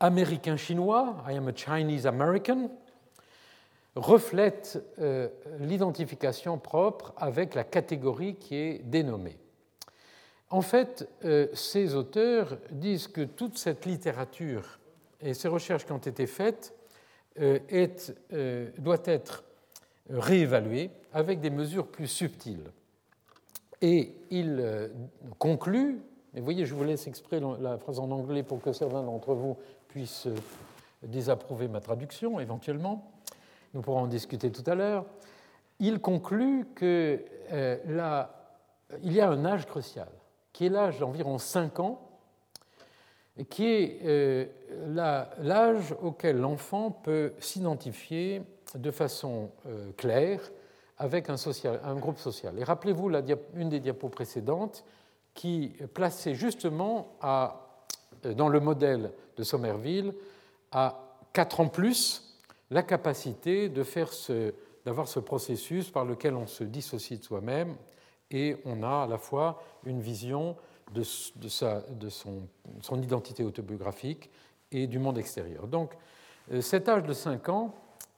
[0.00, 2.70] américain-chinois, I am a Chinese American,
[3.94, 4.80] reflète
[5.58, 9.36] l'identification propre avec la catégorie qui est dénommée.
[10.50, 11.08] En fait,
[11.52, 14.78] ces auteurs disent que toute cette littérature
[15.20, 16.77] et ces recherches qui ont été faites
[17.38, 18.12] est,
[18.78, 19.44] doit être
[20.10, 22.70] réévaluée avec des mesures plus subtiles.
[23.80, 24.88] Et il euh,
[25.38, 26.00] conclut,
[26.34, 29.34] et vous voyez, je vous laisse exprès la phrase en anglais pour que certains d'entre
[29.34, 29.56] vous
[29.88, 30.34] puissent euh,
[31.04, 33.12] désapprouver ma traduction éventuellement,
[33.74, 35.04] nous pourrons en discuter tout à l'heure,
[35.78, 37.22] il conclut qu'il
[37.52, 38.26] euh,
[39.02, 40.08] y a un âge crucial,
[40.52, 42.07] qui est l'âge d'environ 5 ans,
[43.44, 44.50] qui est
[44.86, 48.42] l'âge auquel l'enfant peut s'identifier
[48.74, 50.40] de façon euh, claire
[50.98, 52.58] avec un, groupe social.
[52.58, 53.10] Et rappelez-vous
[53.54, 54.84] une des diapos précédentes
[55.32, 60.12] qui plaçait justement euh, dans le modèle de Somerville
[60.72, 61.00] à
[61.32, 62.36] 4 ans plus
[62.70, 63.84] la capacité de
[64.84, 67.76] d'avoir ce processus par lequel on se dissocie de soi-même
[68.30, 70.56] et on a à la fois une vision
[70.92, 72.48] de, sa, de son,
[73.02, 74.30] identité autobiographique
[74.72, 75.66] et du monde extérieur.
[75.66, 75.92] Donc
[76.52, 77.74] euh, cet âge de 5 ans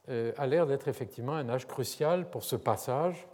[0.09, 3.27] euh, a l'air d'être effectivement un âge crucial pour ce passage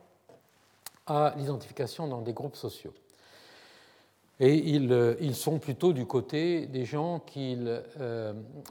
[1.05, 2.93] à l'identification dans des groupes sociaux.
[4.39, 7.57] Et ils, euh, ils, sont plutôt du côté des gens qui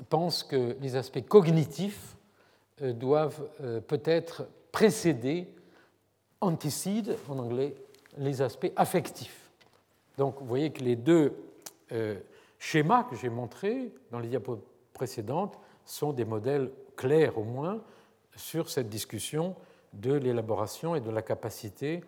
[0.09, 2.16] pensent que les aspects cognitifs
[2.81, 3.48] doivent
[3.87, 5.48] peut-être précéder,
[6.42, 7.74] antecede en anglais,
[8.18, 9.45] les aspects affectifs.
[10.16, 11.35] Donc vous voyez que les deux
[12.59, 14.59] schémas que j'ai montrés dans les diapos
[14.92, 17.83] précédentes sont des modèles clairs au moins
[18.37, 19.55] sur cette discussion
[19.92, 22.02] de l'élaboration et de la capacité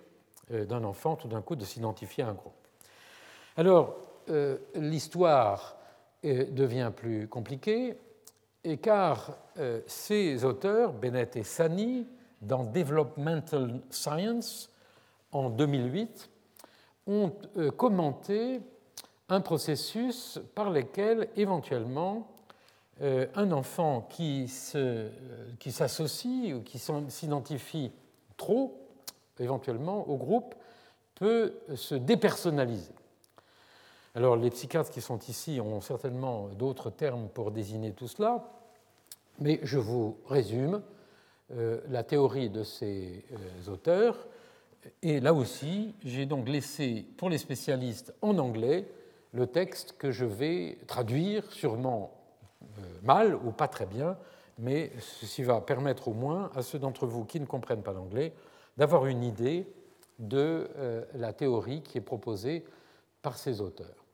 [0.53, 2.53] euh, d'un enfant tout d'un coup de s'identifier à un groupe.
[3.57, 3.97] Alors,
[4.29, 5.77] euh, l'histoire
[6.25, 7.97] euh, devient plus compliquée,
[8.83, 9.39] car
[9.87, 12.07] ces auteurs, Bennett et Sani,
[12.43, 14.71] dans Developmental Science,
[15.33, 16.29] en 2008,
[17.09, 17.33] ont
[17.77, 18.61] commenté
[19.29, 22.29] un processus par lequel, éventuellement,
[23.01, 27.93] euh, un enfant qui s'associe ou qui s'identifie
[28.37, 28.85] trop
[29.39, 30.55] éventuellement, au groupe
[31.15, 32.93] peut se dépersonnaliser.
[34.15, 38.51] Alors les psychiatres qui sont ici ont certainement d'autres termes pour désigner tout cela,
[39.39, 40.83] mais je vous résume
[41.53, 44.27] euh, la théorie de ces euh, auteurs.
[45.03, 48.87] Et là aussi, j'ai donc laissé pour les spécialistes en anglais
[49.33, 52.13] le texte que je vais traduire, sûrement
[52.63, 54.17] euh, mal ou pas très bien,
[54.59, 58.33] mais ceci va permettre au moins à ceux d'entre vous qui ne comprennent pas l'anglais
[58.77, 59.67] d'avoir une idée
[60.19, 60.69] de
[61.15, 62.65] la théorie qui est proposée
[63.23, 64.05] par ces auteurs.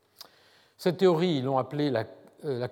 [0.77, 2.05] Cette théorie, ils l'ont appelée la,
[2.43, 2.67] euh,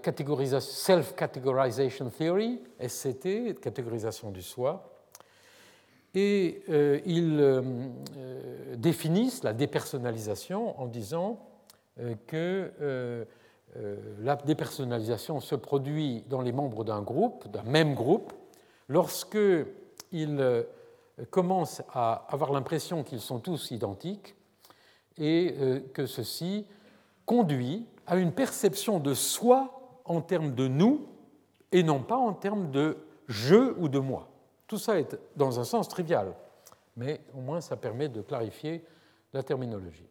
[0.60, 4.93] Self-Categorization Theory, SCT, catégorisation du soi.
[6.16, 11.40] Et euh, ils euh, définissent la dépersonnalisation en disant
[12.26, 13.28] que
[14.20, 18.34] la dépersonnalisation se produit dans les membres d'un groupe, d'un même groupe,
[18.88, 19.38] lorsque
[20.12, 20.66] ils
[21.30, 24.36] commencent à avoir l'impression qu'ils sont tous identiques
[25.20, 25.56] et
[25.94, 26.66] que ceci
[27.28, 31.08] conduit à une perception de soi en termes de nous
[31.72, 32.98] et non pas en termes de
[33.28, 34.33] je ou de moi.
[34.74, 36.34] Tout ça est dans un sens trivial,
[36.98, 38.84] mais au moins ça permet de clarifier
[39.32, 40.08] la terminologie.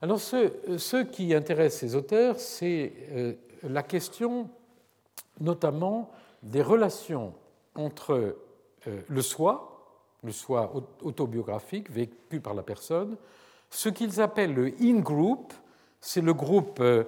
[0.00, 4.48] Alors ce, qui intéresse ces auteurs, c'est euh, la question
[5.38, 6.10] notamment
[6.42, 7.34] des relations
[7.74, 8.38] entre
[8.86, 13.18] euh, le soi, le soi autobiographique vécu par la personne,
[13.68, 15.52] ce qu'ils appellent le in-group
[16.00, 17.04] c'est le groupe euh,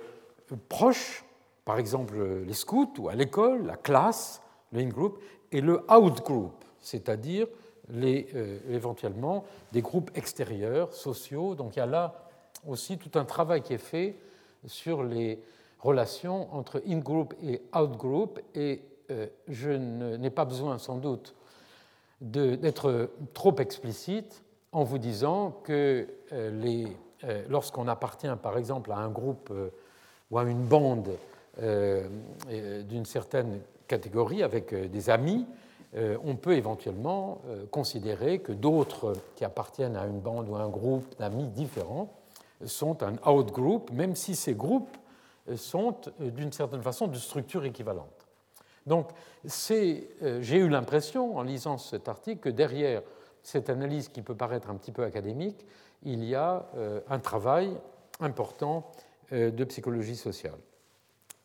[0.69, 1.25] proche,
[1.65, 5.19] par exemple les scouts ou à l'école, la classe, le in-group,
[5.53, 7.47] et le out-group, c'est-à-dire
[7.93, 11.55] euh, éventuellement des groupes extérieurs, sociaux.
[11.55, 12.29] Donc il y a là
[12.67, 14.17] aussi tout un travail qui est fait
[14.67, 15.41] sur les
[15.81, 21.35] relations entre in-group et out-group, et euh, je n'ai pas besoin sans doute
[22.21, 29.09] d'être trop explicite en vous disant que les euh, lorsqu'on appartient par exemple à un
[29.09, 29.71] groupe euh,
[30.31, 31.17] ou à une bande
[31.63, 32.07] euh,
[32.83, 35.47] d'une certaine catégorie avec des amis,
[35.95, 41.17] on peut éventuellement considérer que d'autres qui appartiennent à une bande ou à un groupe
[41.19, 42.13] d'amis différents
[42.65, 44.97] sont un out-group, même si ces groupes
[45.57, 48.27] sont d'une certaine façon de structure équivalente.
[48.87, 49.09] Donc
[49.45, 53.03] j'ai eu l'impression, en lisant cet article, que derrière
[53.43, 55.67] cette analyse qui peut paraître un petit peu académique,
[56.03, 57.77] il y a euh, un travail
[58.21, 58.91] important
[59.33, 60.59] euh, de psychologie sociale.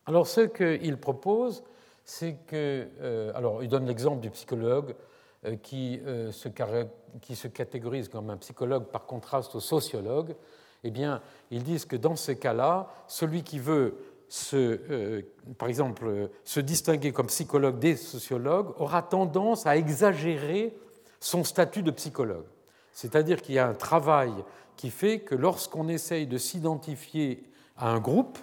[0.05, 1.63] Alors ce qu'il propose,
[2.11, 2.87] c'est que...
[3.01, 4.95] Euh, alors il donne l'exemple du psychologue
[5.63, 5.99] qui
[6.31, 6.49] se,
[7.19, 10.35] qui, se, catégorise comme un psychologue par contraste au sociologue.
[10.83, 11.19] Eh bien,
[11.49, 13.95] ils disent que dans ce cas-là, celui qui veut
[15.57, 20.73] par exemple, se distinguer comme psychologue des sociologues aura tendance à exagérer
[21.19, 22.45] son statut de psychologue.
[22.93, 24.31] C'est-à-dire qu'il y a un travail
[24.77, 27.43] qui fait que lorsqu'on essaye de s'identifier
[27.77, 28.37] à un groupe,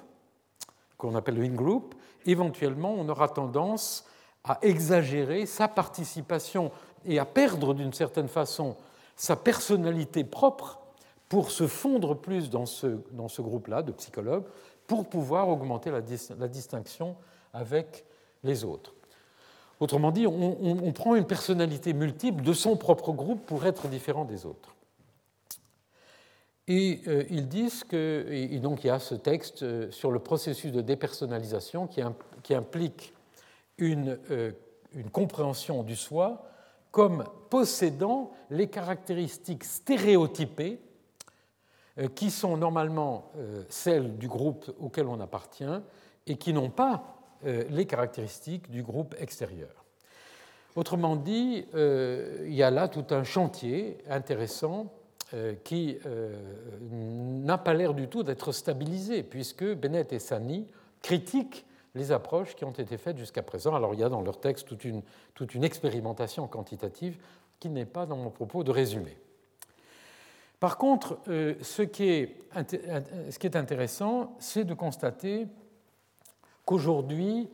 [0.98, 1.94] qu'on appelle le in-group,
[2.28, 4.04] éventuellement on aura tendance
[4.44, 6.70] à exagérer sa participation
[7.04, 8.76] et à perdre d'une certaine façon
[9.16, 10.80] sa personnalité propre
[11.28, 14.44] pour se fondre plus dans ce, dans ce groupe-là de psychologues,
[14.86, 16.00] pour pouvoir augmenter la,
[16.38, 17.16] la, distinction
[17.52, 18.06] avec
[18.42, 18.94] les autres.
[19.80, 24.46] Autrement dit, on, prend une personnalité multiple de son propre groupe pour être différent des
[24.46, 24.74] autres.
[26.68, 30.70] Et euh, ils disent que, donc il y a ce texte euh, sur le processus
[30.70, 32.02] de dépersonnalisation qui,
[32.52, 33.14] implique
[33.78, 34.52] une, euh,
[34.94, 36.44] une, compréhension du soi
[36.90, 40.81] comme possédant les caractéristiques stéréotypées
[42.14, 43.33] qui sont normalement
[43.68, 45.64] celles du groupe auquel on appartient
[46.28, 49.85] et qui n'ont pas les caractéristiques du groupe extérieur.
[50.76, 54.97] Autrement dit, il y a là tout un chantier intéressant
[55.64, 55.98] qui
[56.90, 60.66] n'a pas l'air du tout d'être stabilisé, puisque Bennett et Sani
[61.02, 63.74] critiquent les approches qui ont été faites jusqu'à présent.
[63.74, 65.02] Alors il y a dans leur texte toute une,
[65.34, 67.18] toute une expérimentation quantitative
[67.60, 69.18] qui n'est pas dans mon propos de résumé.
[70.60, 72.04] Par contre, est, ce qui
[73.46, 75.46] est intéressant, c'est de constater
[76.64, 77.48] qu'aujourd'hui,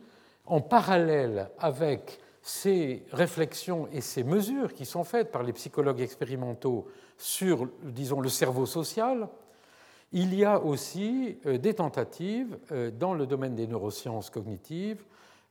[0.45, 6.85] en parallèle avec ces réflexions et ces mesures qui sont faites par les psychologues expérimentaux
[7.17, 9.27] sur, disons, le cerveau social,
[10.11, 15.03] il y a aussi euh, des tentatives euh, dans le domaine des neurosciences cognitives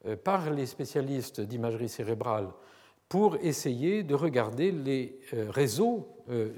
[0.06, 2.46] euh, par les spécialistes d'imagerie cérébrale
[3.08, 6.08] pour essayer de regarder les réseaux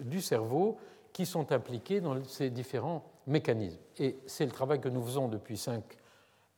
[0.05, 0.77] du cerveau
[1.13, 3.81] qui sont impliqués dans ces différents mécanismes.
[3.99, 5.83] Et c'est le travail que nous faisons depuis cinq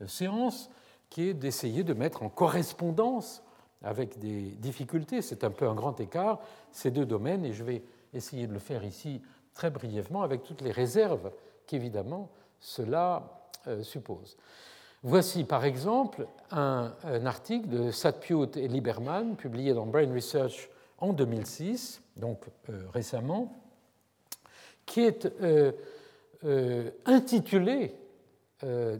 [0.06, 0.68] séance
[1.08, 3.42] qui est d'essayer de mettre en correspondance
[3.82, 6.40] avec des difficultés, c'est un peu un grand écart,
[6.72, 9.22] ces deux domaines, et je vais essayer de le faire ici
[9.54, 11.30] très brièvement avec toutes les réserves
[11.66, 13.44] qu'évidemment cela
[13.82, 14.36] suppose.
[15.02, 16.92] Voici par exemple un,
[17.24, 22.40] article de Satpiut et Lieberman publié dans Brain Research en 2006, donc
[22.92, 23.54] récemment,
[24.86, 25.28] qui est
[27.06, 27.94] intitulé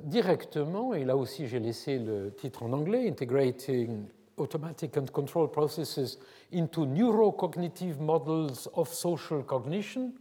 [0.05, 4.07] directement, et là aussi j'ai laissé le titre en anglais, Integrating
[4.39, 6.19] Automatic and Control Processes
[6.53, 10.13] into Neurocognitive Models of Social Cognition.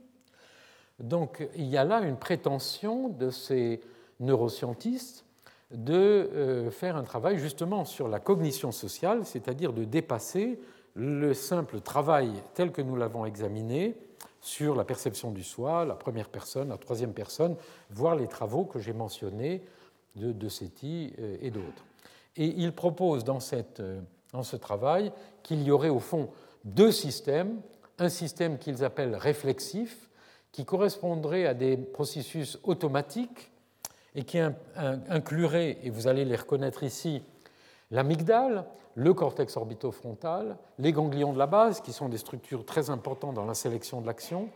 [0.99, 3.81] Donc il y a là une prétention de ces
[4.19, 5.25] neuroscientistes
[5.71, 10.59] de euh, faire un travail justement sur la cognition sociale, c'est-à-dire de dépasser
[10.95, 13.95] le simple travail tel que nous l'avons examiné
[14.41, 17.55] sur la perception du soi, la première personne, la troisième personne,
[17.89, 19.61] voire les travaux que j'ai mentionnés
[20.15, 21.85] de, de euh, et d'autres.
[22.37, 25.11] Et il propose dans, euh, dans ce travail
[25.43, 26.29] qu'il y aurait au fond
[26.63, 27.59] deux systèmes,
[27.99, 30.09] un système qu'ils appellent réflexif,
[30.51, 33.51] qui correspondrait à des processus automatiques
[34.15, 34.39] et qui
[34.75, 37.21] inclurait, et vous allez les reconnaître ici,
[37.91, 38.65] l'amygdale,
[38.95, 43.45] le cortex orbitofrontal, les ganglions de la base, qui sont des structures très importantes dans
[43.45, 44.49] la sélection de l'action,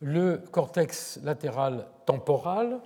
[0.00, 2.80] le cortex latéral temporal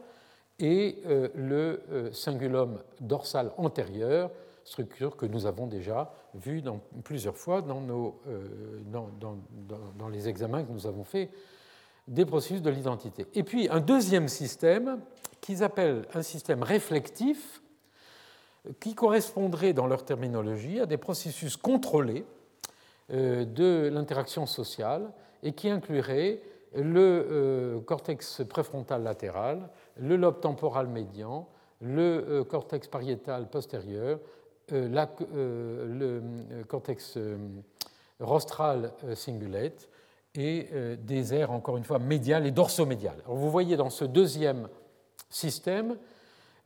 [0.61, 4.30] et euh, le euh, cingulum dorsal antérieur,
[4.64, 9.08] structure que nous avons déjà vue dans, plusieurs fois dans, nos, euh, dans,
[9.98, 11.30] dans, les examens que nous avons faits
[12.06, 13.26] des processus de l'identité.
[13.34, 15.00] Et puis un deuxième système
[15.40, 17.62] qu'ils appellent un système réflectif,
[18.78, 22.26] qui correspondrait dans leur terminologie à des processus contrôlés
[23.08, 25.11] de l'interaction sociale
[25.42, 26.42] et qui inclurait
[26.74, 31.48] le euh, cortex préfrontal latéral, le lobe temporal médian,
[31.80, 34.18] le euh, cortex pariétal postérieur,
[34.72, 36.22] le
[36.68, 37.18] cortex
[38.20, 39.88] rostral cingulate
[40.36, 40.68] et
[41.02, 43.18] des aires, encore une fois, médiales et dorsomédiales.
[43.24, 44.68] Alors vous voyez dans ce deuxième
[45.28, 45.96] système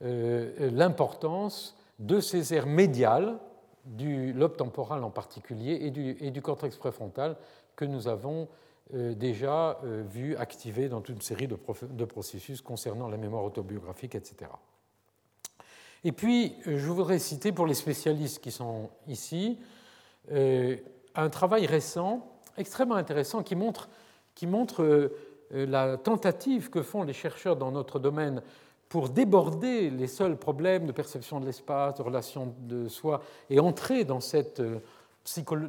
[0.03, 3.39] l'importance de ces aires médiales,
[3.85, 5.79] du lobe temporal en particulier,
[6.21, 7.37] et du, cortex préfrontal
[7.77, 8.47] que nous avons euh,
[8.93, 14.51] déjà euh, vu activer dans toute une série de, processus concernant la mémoire autobiographique, etc.
[16.05, 19.59] Et puis, euh, je voudrais citer pour les spécialistes qui sont ici
[21.17, 22.27] un travail récent,
[22.57, 23.91] extrêmement intéressant, qui montre,
[25.51, 28.43] la tentative que font les chercheurs dans notre domaine
[28.95, 34.05] pour déborder les seuls problèmes de perception de l'espace, de relation de soi, et entrer
[34.05, 34.79] dans cette, euh,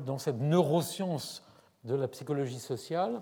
[0.05, 1.43] dans cette neuroscience
[1.85, 3.21] de la psychologie sociale,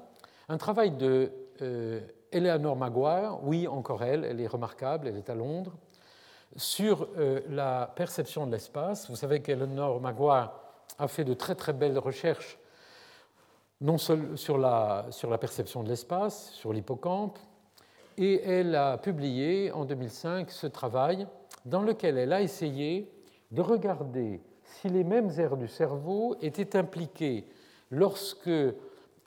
[0.50, 2.02] un travail de euh,
[2.32, 5.74] Eleanor Maguire, oui, encore elle, elle est remarquable, elle est à Londres,
[6.56, 9.10] sur euh, la perception de l'espace.
[9.10, 10.52] Vous savez qu'Eleanor Maguire
[10.98, 12.58] a fait de très très belles recherches,
[13.82, 17.38] non seulement sur la, sur la perception de l'espace, sur l'hippocampe,
[18.18, 21.28] et elle a publié en 2005 ce travail
[21.66, 23.12] dans lequel elle a essayé
[23.52, 27.48] de regarder si les mêmes aires du cerveau étaient impliquées
[27.94, 28.50] lorsque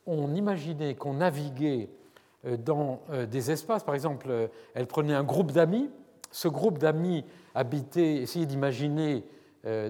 [0.07, 1.89] on imaginait qu'on naviguait
[2.45, 3.83] euh, dans euh, des espaces.
[3.83, 5.91] Par exemple, euh, elle prenait un groupe d'amis.
[6.31, 9.25] Ce groupe d'amis habitait, essayez d'imaginer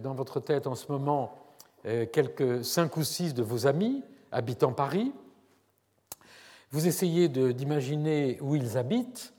[0.02, 1.34] dans votre tête en ce moment
[1.84, 4.02] quelques cinq ou six de vos amis
[4.32, 5.12] habitant Paris.
[6.70, 9.34] Vous essayez d'imaginer où ils habitent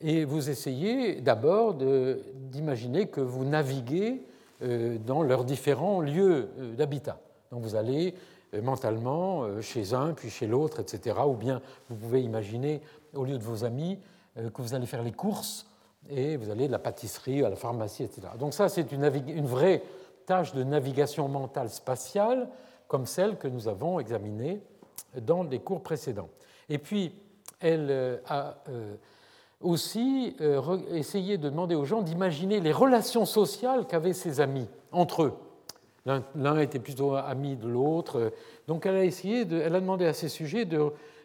[0.00, 4.22] et vous essayez d'abord d'imaginer que vous naviguez
[4.60, 7.20] dans leurs différents lieux d'habitat.
[7.52, 8.14] Donc vous allez
[8.62, 11.16] mentalement chez un, puis chez l'autre, etc.
[11.26, 12.80] Ou bien vous pouvez imaginer,
[13.14, 13.98] au lieu de vos amis,
[14.34, 15.66] que vous allez faire les courses
[16.10, 18.28] et vous allez de la pâtisserie à la pharmacie, etc.
[18.38, 19.82] Donc ça, c'est une, une, vraie
[20.26, 22.48] tâche de navigation mentale spatiale,
[22.88, 24.62] comme celle que nous avons examinée
[25.20, 26.28] dans les cours précédents.
[26.68, 27.12] Et puis,
[27.60, 28.94] elle euh, a euh,
[29.60, 35.24] aussi euh, essayé de demander aux gens d'imaginer les relations sociales qu'avaient ses amis entre
[35.24, 35.34] eux.
[36.06, 38.32] L'un était plutôt ami de l'autre.
[38.68, 40.66] Donc elle a essayé, elle a demandé à ces sujets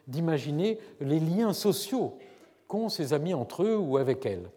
[0.08, 2.18] d'imaginer les liens sociaux
[2.66, 4.50] qu'ont ses amis entre eux ou avec elle.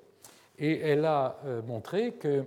[0.58, 2.44] Et elle a montré que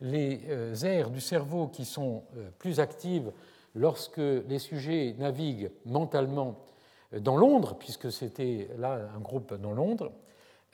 [0.00, 0.40] les
[0.84, 2.24] aires du cerveau qui sont
[2.58, 3.30] plus actives
[3.74, 6.64] lorsque les sujets naviguent mentalement
[7.20, 10.10] dans Londres, puisque c'était là un groupe dans Londres,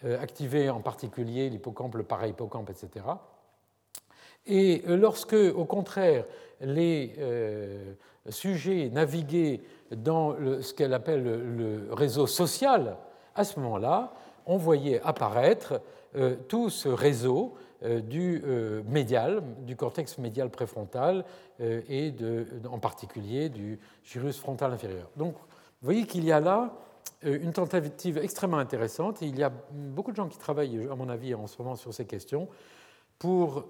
[0.04, 3.04] euh, activé en particulier l'hippocampe, le parahippocampe, etc.
[4.50, 6.24] Et euh, lorsque, au contraire,
[6.60, 7.94] les euh,
[8.28, 12.96] sujets naviguaient dans ce qu'elle appelle le réseau social,
[13.34, 14.12] à ce moment-là,
[14.46, 15.80] on voyait apparaître
[16.48, 18.42] tout ce réseau du
[18.86, 21.24] médial, du cortex médial préfrontal
[21.58, 25.10] et de, en particulier du gyrus frontal inférieur.
[25.16, 26.72] Donc Vous voyez qu'il y a là
[27.22, 31.34] une tentative extrêmement intéressante, il y a beaucoup de gens qui travaillent, à mon avis,
[31.34, 32.46] en ce moment sur ces questions,
[33.18, 33.64] pour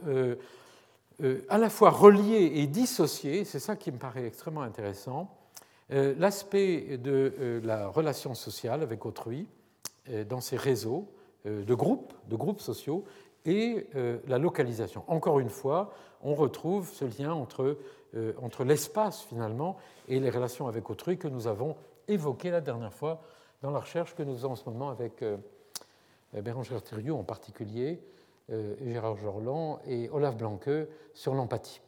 [1.49, 5.37] à la fois relier et dissocier, c'est ça qui me paraît extrêmement intéressant,
[5.91, 9.47] l'aspect de la relation sociale avec autrui
[10.29, 11.09] dans ces réseaux
[11.45, 13.05] de groupes, de groupes sociaux,
[13.45, 15.05] et euh, la localisation.
[15.09, 15.93] Encore une fois,
[16.23, 17.79] on retrouve ce lien entre,
[18.15, 19.77] euh, entre l'espace finalement
[20.09, 21.77] et les relations avec autrui que nous avons
[22.09, 23.23] évoqué la dernière fois
[23.63, 25.37] dans la recherche que nous faisons en ce moment avec euh,
[26.35, 28.01] Bérangère Thiriou en particulier,
[28.85, 30.71] Gérard Jorland et Olaf Blanque
[31.15, 31.81] sur l'empathie.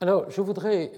[0.00, 0.92] Alors, je voudrais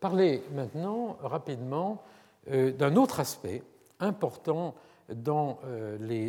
[0.00, 2.02] parler maintenant rapidement
[2.50, 3.62] d'un autre aspect
[4.00, 4.74] important
[5.08, 5.60] dans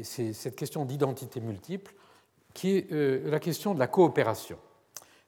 [0.03, 1.95] cette question d'identité multiple
[2.55, 4.57] qui est euh, la question de la coopération.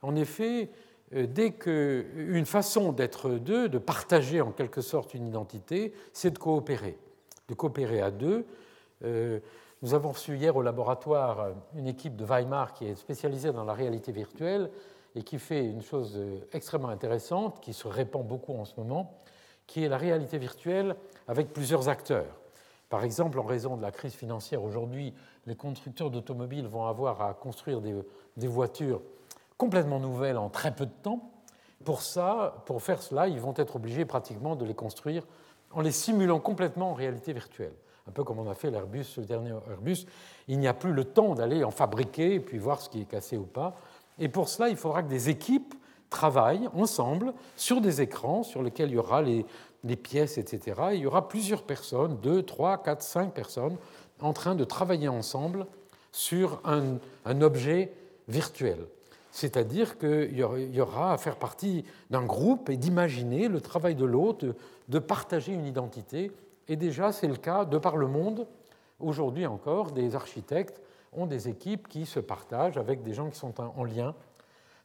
[0.02, 0.70] En effet,
[1.14, 6.40] euh, dès qu'une façon d'être deux, de partager en quelque sorte une identité, c'est de
[6.40, 6.98] coopérer,
[7.50, 8.46] de coopérer à deux.
[9.78, 13.66] Euh, nous avons reçu hier au laboratoire une équipe de Weimar qui est spécialisée dans
[13.66, 14.70] la réalité virtuelle
[15.16, 16.20] et qui fait une chose
[16.54, 19.20] extrêmement intéressante, qui se répand beaucoup en ce moment,
[19.66, 20.96] qui est la réalité virtuelle
[21.28, 22.38] avec plusieurs acteurs.
[22.90, 25.14] Par exemple, en raison de la crise financière aujourd'hui,
[25.46, 29.02] les constructeurs d'automobiles vont avoir à construire des, voitures
[29.58, 31.32] complètement nouvelles en très peu de temps.
[31.84, 35.24] Pour ça, pour faire cela, ils vont être obligés pratiquement de les construire
[35.72, 37.74] en les simulant complètement en réalité virtuelle.
[38.08, 40.05] Un peu comme on a fait l'Airbus, le dernier Airbus.
[40.47, 43.05] Il n'y a plus le temps d'aller en fabriquer et puis voir ce qui est
[43.05, 43.76] cassé ou pas.
[44.20, 45.76] Et pour cela, il faudra que des équipes
[46.10, 49.45] travaillent ensemble sur des écrans sur lesquels il y aura les,
[49.95, 50.82] pièces, etc.
[50.93, 53.78] il y aura plusieurs personnes, deux, trois, quatre, cinq personnes,
[54.22, 55.66] en train de travailler ensemble
[56.12, 56.97] sur un,
[57.41, 57.93] objet
[58.28, 58.88] virtuel.
[59.32, 64.55] C'est-à-dire qu'il y aura à faire partie d'un groupe et d'imaginer le travail de l'autre,
[64.88, 66.32] de partager une identité.
[66.68, 68.47] Et déjà, c'est le cas de par le monde.
[68.99, 70.82] Aujourd'hui encore, des architectes
[71.13, 74.15] ont des équipes qui se partagent avec des gens qui sont en lien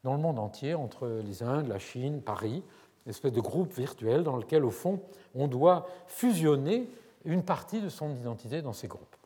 [0.04, 2.62] dans le monde entier, entre les Indes, la Chine, Paris,
[3.06, 5.00] une espèce de groupe virtuel dans lequel, au fond,
[5.34, 6.88] on doit fusionner
[7.24, 9.16] une partie de son identité dans ces groupes.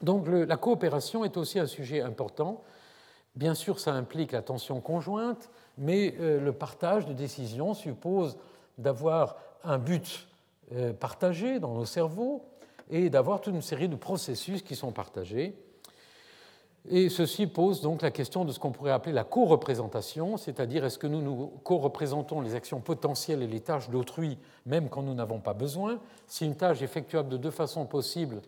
[0.00, 2.62] Donc la coopération est aussi un sujet important.
[3.36, 8.36] Bien sûr, ça implique l'attention conjointe, mais euh, le partage de décisions suppose
[8.78, 10.26] d'avoir un but
[10.74, 12.44] euh, partagé dans nos cerveaux
[12.90, 15.54] et d'avoir toute une série de processus qui sont partagés.
[16.88, 20.98] Et ceci pose donc la question de ce qu'on pourrait appeler la co-représentation, c'est-à-dire est-ce
[20.98, 25.40] que nous nous co-représentons les actions potentielles et les tâches d'autrui même quand nous n'avons
[25.40, 26.00] pas besoin?
[26.26, 28.40] Si une tâche effectuable de deux façons possibles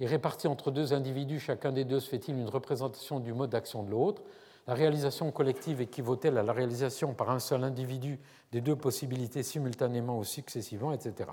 [0.00, 3.82] est répartie entre deux individus, chacun des deux se fait-il une représentation du mode d'action
[3.82, 4.22] de l'autre?
[4.70, 8.20] La réalisation collective équivaut-elle à la réalisation par un seul individu
[8.52, 11.28] des deux possibilités simultanément ou successivement, etc.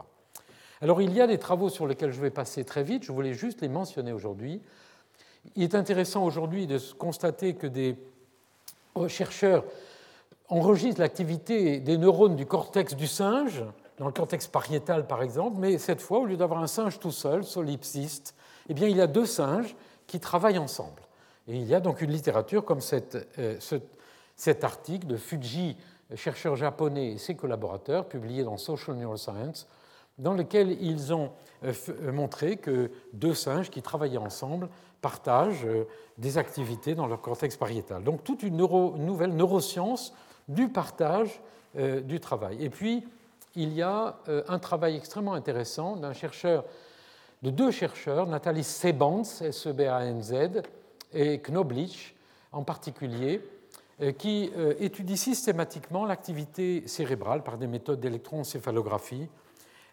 [0.81, 3.35] Alors il y a des travaux sur lesquels je vais passer très vite, je voulais
[3.35, 4.59] juste les mentionner aujourd'hui.
[5.55, 7.95] Il est intéressant aujourd'hui de constater que des
[9.07, 9.65] chercheurs
[10.49, 13.63] enregistrent l'activité des neurones du cortex du singe,
[13.99, 17.11] dans le cortex pariétal par exemple, mais cette fois, au lieu d'avoir un singe tout
[17.11, 18.33] seul, solipsiste,
[18.67, 19.75] eh bien, il y a deux singes
[20.07, 21.03] qui travaillent ensemble.
[21.47, 22.79] Et il y a donc une littérature comme
[23.39, 23.57] euh,
[24.35, 25.77] cet article de Fuji,
[26.15, 29.67] chercheur japonais et ses collaborateurs, publié dans Social Neuroscience,
[30.17, 31.31] dans lequel ils ont
[31.63, 34.67] euh, euh, montré que deux singes qui travaillaient ensemble
[35.01, 35.67] partagent
[36.17, 38.03] des activités dans leur cortex pariétal.
[38.03, 40.13] Donc toute une, nouvelle neuroscience
[40.47, 41.39] du partage
[41.75, 42.63] du travail.
[42.63, 43.05] Et puis,
[43.53, 44.17] il y a
[44.47, 46.65] un travail extrêmement intéressant d'un chercheur,
[47.43, 50.63] de deux chercheurs, Nathalie Sebans, S-E-B-A-N-Z,
[51.13, 52.15] et Knoblich
[52.51, 53.41] en particulier,
[54.17, 59.27] qui étudient systématiquement l'activité cérébrale par des méthodes d'électroencéphalographie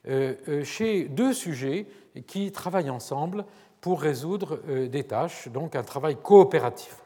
[0.06, 1.86] euh, euh, chez deux sujets
[2.26, 3.46] qui travaillent ensemble
[3.80, 6.96] pour résoudre euh, des tâches, donc un travail coopératif,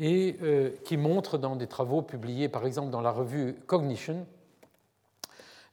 [0.00, 0.36] et
[0.84, 4.28] qui montre dans des travaux publiés par exemple dans la revue Cognition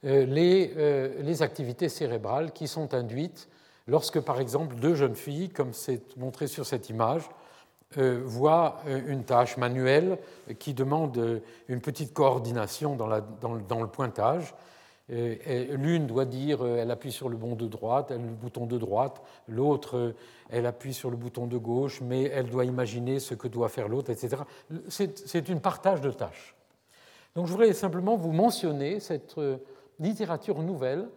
[0.02, 0.74] les,
[1.22, 3.48] les activités cérébrales qui sont induites
[3.88, 7.30] lorsque par exemple deux jeunes filles, comme c'est montré sur cette image,
[7.98, 10.18] voient une tâche manuelle
[10.60, 14.54] qui demande une petite coordination dans, le pointage
[15.08, 19.22] L'une doit dire euh, elle appuie sur le bouton de droite, le bouton de droite,
[19.48, 20.16] l'autre euh,
[20.50, 23.88] elle appuie sur le bouton de gauche, mais elle doit imaginer ce que doit faire
[23.88, 24.42] l'autre, etc.
[24.90, 26.56] C'est une partage de tâches.
[27.36, 29.58] Donc je voudrais simplement vous mentionner cette euh,
[30.00, 31.08] littérature nouvelle.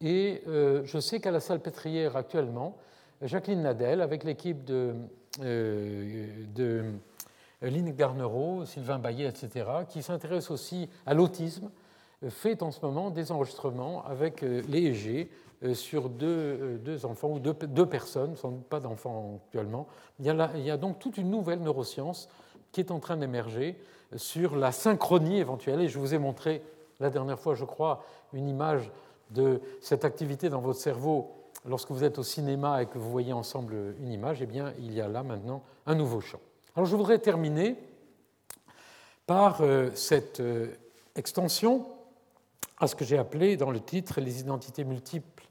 [0.00, 2.76] Et je sais qu'à la salle pétrière actuellement,
[3.22, 4.94] Jacqueline Nadel, avec l'équipe de,
[5.40, 6.84] de
[7.62, 11.70] Lynn Garnero, Sylvain Bayet, etc., qui s'intéresse aussi à l'autisme,
[12.28, 15.28] fait en ce moment des enregistrements avec l'EEG
[15.74, 19.86] sur deux, enfants ou deux, personnes, sans doute pas d'enfants actuellement.
[20.20, 22.28] Il y a donc toute une nouvelle neuroscience
[22.72, 23.76] qui est en train d'émerger
[24.16, 25.80] sur la synchronie éventuelle.
[25.80, 26.62] Et je vous ai montré
[27.00, 28.90] la dernière fois, je crois, une image
[29.30, 31.32] de cette activité dans votre cerveau
[31.66, 34.42] lorsque vous êtes au cinéma et que vous voyez ensemble une image.
[34.42, 36.40] Eh bien, il y a là maintenant un nouveau champ.
[36.74, 37.76] Alors, je voudrais terminer
[39.26, 40.74] par euh, cette euh,
[41.14, 41.86] extension
[42.78, 45.46] à ce que j'ai appelé dans le titre les identités multiples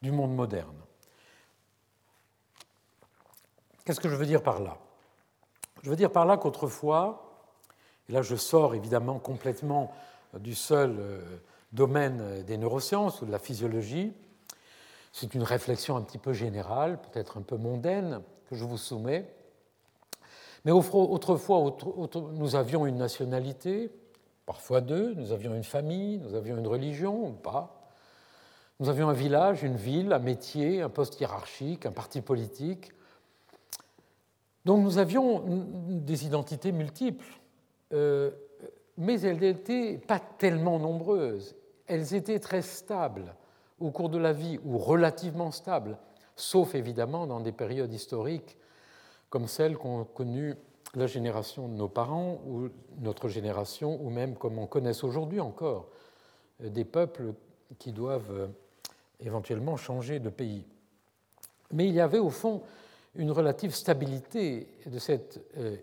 [0.00, 0.76] du monde moderne.
[3.84, 4.78] Qu'est-ce que je veux dire par là?
[5.82, 7.42] Je veux dire par là qu'autrefois,
[8.08, 9.92] et là je sors évidemment complètement
[10.38, 11.20] du seul euh,
[11.72, 14.12] domaine des neurosciences ou de la physiologie,
[15.12, 19.28] c'est une réflexion un petit peu générale, peut-être un peu mondaine, que je vous soumets.
[20.64, 21.76] Mais autrefois,
[22.32, 23.90] nous avions une nationalité,
[24.46, 27.90] parfois deux, nous avions une famille, nous avions une religion ou pas.
[28.80, 32.92] Nous avions un village, une ville, un métier, un poste hiérarchique, un parti politique.
[34.64, 35.42] Donc nous avions
[35.88, 37.40] des identités multiples,
[37.92, 38.30] euh,
[38.98, 41.56] mais elles n'étaient pas tellement nombreuses.
[41.86, 43.34] Elles étaient très stables
[43.80, 45.96] au cours de la vie, ou relativement stables,
[46.36, 48.58] sauf évidemment dans des périodes historiques
[49.30, 50.54] comme celles qu'ont connues
[50.94, 52.68] la génération de nos parents ou
[53.00, 55.88] notre génération, ou même comme on connaisse aujourd'hui encore,
[56.62, 57.34] euh, des peuples
[57.78, 58.46] qui doivent euh,
[59.20, 60.64] éventuellement changer de pays.
[61.72, 62.62] Mais il y avait au fond
[63.14, 65.76] une relative stabilité de cette euh,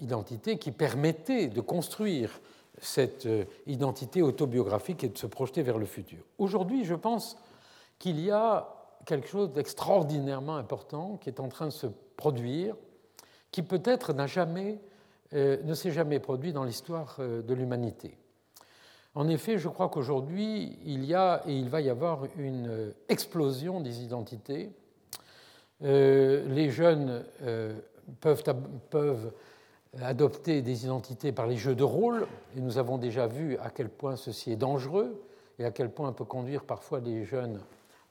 [0.00, 2.40] identité qui permettait de construire
[2.80, 3.28] cette
[3.66, 6.18] identité autobiographique et de se projeter vers le futur.
[6.38, 7.36] Aujourd'hui, je pense
[7.98, 8.68] qu'il y a
[9.04, 12.74] quelque chose d'extraordinairement important qui est en train de se produire
[13.50, 14.78] qui peut-être n'a jamais,
[15.32, 18.16] euh, ne s'est jamais produit dans l'histoire euh, de l'humanité.
[19.14, 22.90] En effet, je crois qu'aujourd'hui, il y a et il va y avoir une euh,
[23.08, 24.70] explosion des identités.
[25.80, 27.24] les jeunes
[28.20, 29.32] peuvent
[30.02, 32.26] adopter des identités par les jeux de rôle,
[32.56, 35.22] et nous avons déjà vu à quel point ceci est dangereux
[35.58, 37.60] et à quel point peut conduire parfois les jeunes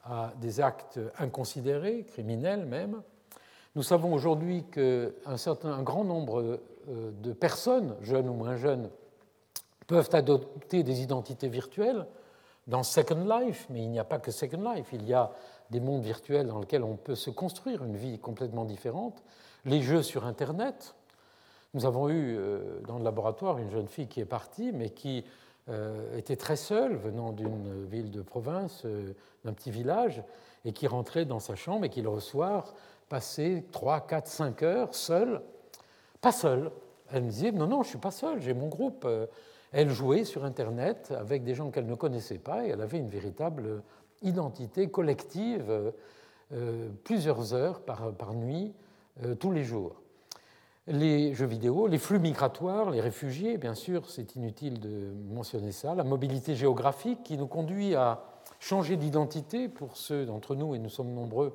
[0.03, 3.01] à des actes inconsidérés, criminels même.
[3.75, 6.59] Nous savons aujourd'hui qu'un certain, un grand nombre
[6.89, 8.89] euh, de personnes, jeunes ou moins jeunes,
[9.85, 12.05] peuvent adopter des identités virtuelles
[12.67, 15.31] dans Second Life, mais il n'y a pas que Second Life, il y a
[15.69, 19.23] des mondes virtuels dans lesquels on peut se construire une vie complètement différente.
[19.65, 20.95] Les jeux sur Internet.
[21.73, 25.25] Nous avons eu euh, dans le laboratoire une jeune fille qui est partie, mais qui
[25.69, 28.85] euh, était très seule, venant d'une ville de province,
[29.43, 30.23] d'un petit village,
[30.65, 32.73] et qui rentrait dans sa chambre et qui le soir
[33.09, 35.41] passer 3, 4, 5 heures seule,
[36.21, 36.71] pas seule.
[37.11, 39.05] Elle me disait, non, non, je ne suis pas seule, j'ai mon groupe.
[39.05, 39.27] Euh,
[39.71, 43.09] elle jouait sur Internet avec des gens qu'elle ne connaissait pas et elle avait une
[43.09, 43.83] véritable
[44.21, 45.93] identité collective,
[46.53, 48.73] euh, plusieurs heures par, nuit,
[49.23, 50.01] euh, tous les jours.
[50.89, 55.93] Les jeux vidéo, les flux migratoires, les réfugiés, bien sûr, c'est inutile de mentionner ça,
[55.95, 58.23] la mobilité géographique qui nous conduit à
[58.61, 61.53] changer d'identité pour ceux d'entre nous, et nous sommes nombreux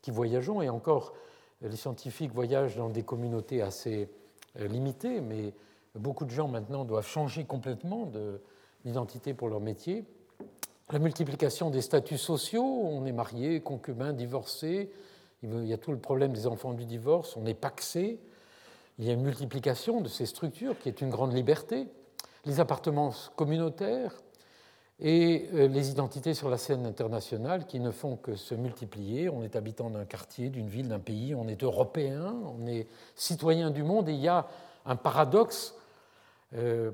[0.00, 1.12] qui voyageons, et encore
[1.60, 4.08] les scientifiques voyagent dans des communautés assez
[4.60, 5.54] euh, limitées, mais
[5.96, 8.08] beaucoup de gens maintenant doivent changer complètement
[8.84, 10.04] d'identité pour leur métier.
[10.92, 14.92] La multiplication des statuts sociaux, on est marié, concubin, divorcé,
[15.42, 18.20] il y a tout le problème des enfants du divorce, on est paxé,
[18.98, 21.86] il y a une multiplication de ces structures qui est une grande liberté.
[22.44, 24.12] Les appartements communautaires,
[25.00, 29.28] et euh, les identités sur la scène internationale qui ne font que se multiplier.
[29.28, 33.70] On est habitant d'un quartier, d'une ville, d'un pays, on est européen, on est citoyen
[33.70, 34.46] du monde, et il y a
[34.86, 35.74] un paradoxe
[36.54, 36.90] euh,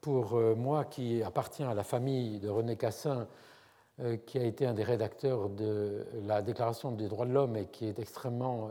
[0.00, 3.26] pour euh, moi qui appartient à la famille de René Cassin,
[4.24, 7.84] qui a été un des rédacteurs de la Déclaration des droits de l'homme et qui
[7.84, 8.70] est extrêmement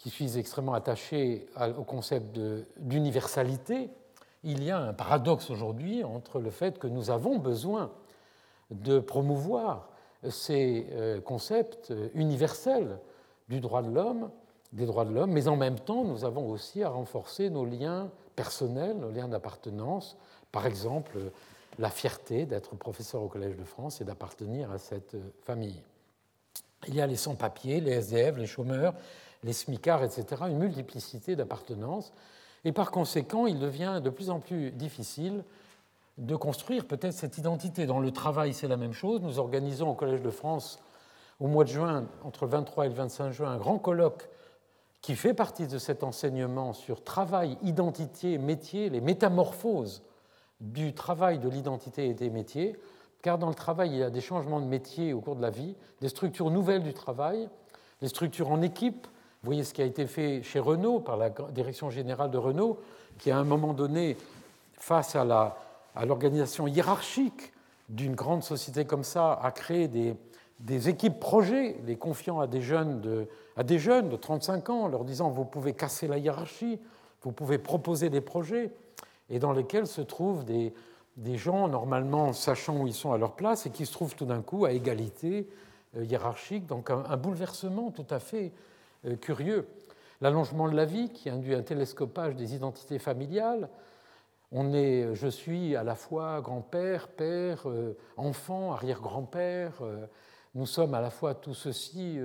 [0.00, 1.46] qui suis extrêmement attaché
[1.76, 2.40] au concept
[2.78, 3.90] d'universalité,
[4.44, 7.92] il y a un paradoxe aujourd'hui entre le fait que nous avons besoin
[8.70, 9.90] de promouvoir
[10.26, 12.98] ces euh, concepts universels
[13.50, 14.30] du droit de l'homme,
[14.72, 18.10] des droits de l'homme, mais en même temps, nous avons aussi à renforcer nos liens
[18.36, 20.16] personnels, nos liens d'appartenance,
[20.50, 21.18] par exemple
[21.78, 25.82] la fierté d'être professeur au Collège de France et d'appartenir à cette famille.
[26.88, 28.94] Il y a les sans-papiers, les SDF, les chômeurs,
[29.42, 32.12] les smicards, etc., une multiplicité d'appartenances
[32.64, 35.44] et par conséquent, il devient de plus en plus difficile
[36.18, 37.86] de construire peut-être cette identité.
[37.86, 39.20] Dans le travail, c'est la même chose.
[39.22, 40.78] Nous organisons au Collège de France,
[41.38, 44.28] au mois de juin, entre le 23 et le 25 juin, un grand colloque
[45.00, 50.02] qui fait partie de cet enseignement sur travail, identité, métier, les métamorphoses
[50.60, 52.76] du travail de l'identité et des métiers,
[53.22, 55.48] car dans le travail, il y a des changements de métier au cours de la
[55.48, 57.48] vie, des structures nouvelles du travail,
[58.02, 59.06] des structures en équipe.
[59.42, 62.78] Vous voyez ce qui a été fait chez Renault par la direction générale de Renault,
[63.18, 64.18] qui à un moment donné,
[64.74, 65.24] face à
[66.04, 67.52] l'organisation hiérarchique
[67.88, 73.00] d'une grande société comme ça, a créé des, équipes projets, les confiant à des, jeunes
[73.00, 76.78] de, à des jeunes de 35 ans, leur disant vous pouvez casser la hiérarchie,
[77.22, 78.70] vous pouvez proposer des projets,
[79.30, 80.74] et dans lesquels se trouvent des,
[81.36, 84.42] gens normalement sachant où ils sont à leur place et qui se trouvent tout d'un
[84.42, 85.48] coup à égalité
[85.96, 88.52] euh, hiérarchique, donc un, bouleversement tout à fait
[89.20, 89.66] curieux.
[90.20, 93.68] L'allongement de la vie qui induit un télescopage des identités familiales.
[94.52, 99.74] On est, je suis à la fois grand-père, père, euh, enfant, arrière-grand-père.
[100.54, 102.18] nous sommes à la fois tout ceci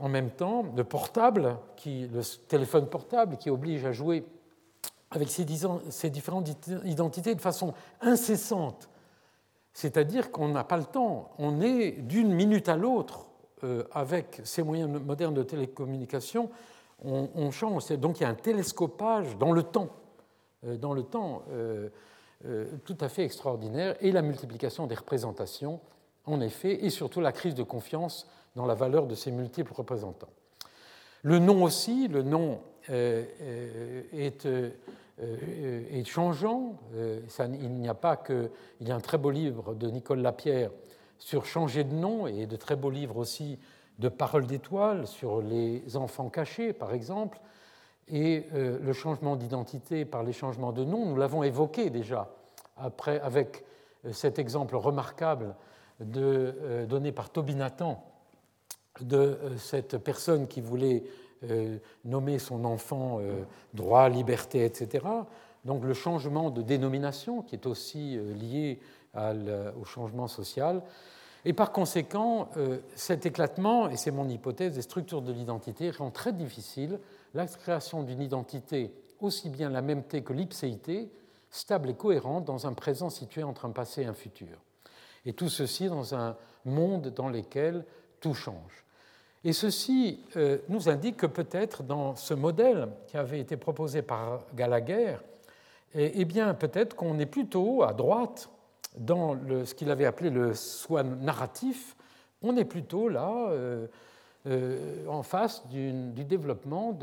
[0.00, 0.64] en même temps.
[0.76, 4.24] Le portable, qui, le téléphone portable qui oblige à jouer
[5.10, 5.44] avec ces,
[6.10, 6.48] différentes
[6.84, 8.88] identités de façon incessante.
[9.72, 13.27] C'est-à-dire qu'on n'a pas le temps, on est d'une minute à l'autre
[13.64, 16.50] euh, avec ces moyens modernes de télécommunication,
[17.04, 17.88] on, change.
[17.92, 19.88] Donc il y a un télescopage dans le temps,
[20.64, 21.88] euh, dans le temps euh,
[22.84, 25.80] tout à fait extraordinaire, et la multiplication des représentations,
[26.24, 30.30] en effet, et surtout la crise de confiance dans la valeur de ces multiples représentants.
[31.22, 34.44] Le nom aussi, le nom est,
[36.04, 36.76] changeant.
[36.94, 38.50] il n'y a pas que.
[38.80, 40.70] Il y a un très beau livre de Nicole Lapierre
[41.18, 43.58] sur changer de nom et de très beaux livres aussi
[43.98, 47.40] de Paroles d'étoiles sur les enfants cachés, par exemple.
[48.10, 52.30] Et le changement d'identité par les changements de nom, nous l'avons évoqué déjà
[52.76, 53.64] après, avec
[54.12, 55.54] cet exemple remarquable
[56.00, 58.02] de, donné par Toby Nathan
[59.00, 61.04] de cette personne qui voulait
[61.44, 63.42] euh, nommer son enfant euh,
[63.72, 65.06] droit, liberté, etc.
[65.64, 68.80] Donc le changement de dénomination qui est aussi euh, lié
[69.16, 70.82] au changement social.
[71.44, 72.48] Et par conséquent,
[72.94, 76.98] cet éclatement, et c'est mon hypothèse, des structures de l'identité rend très difficile
[77.34, 81.10] la création d'une identité aussi bien la même que l'ipséité,
[81.50, 84.58] stable et cohérente dans un présent situé entre un passé et un futur.
[85.24, 87.84] Et tout ceci dans un monde dans lequel
[88.20, 88.84] tout change.
[89.44, 94.40] Et ceci euh, nous indique que peut-être dans ce modèle qui avait été proposé par
[94.54, 95.16] Gallagher,
[95.94, 98.50] eh, eh bien peut-être qu'on est plutôt à droite
[98.98, 101.96] dans ce qu'il avait appelé le soi narratif,
[102.42, 103.86] on est plutôt là euh,
[104.46, 106.96] euh, en face du développement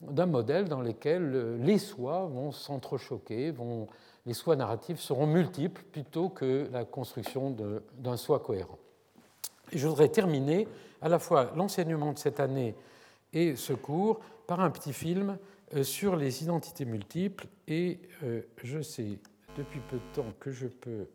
[0.00, 3.54] d'un modèle dans lequel les soi vont s'entrechoquer,
[4.26, 7.56] les soi narratifs seront multiples plutôt que la construction
[7.98, 8.78] d'un soi cohérent.
[9.72, 10.68] Je voudrais terminer
[11.00, 12.74] à la fois l'enseignement de cette année
[13.32, 15.38] et ce cours par un petit film
[15.74, 17.46] euh, sur les identités multiples.
[17.66, 19.18] Et euh, je sais
[19.56, 21.08] depuis peu de temps que je peux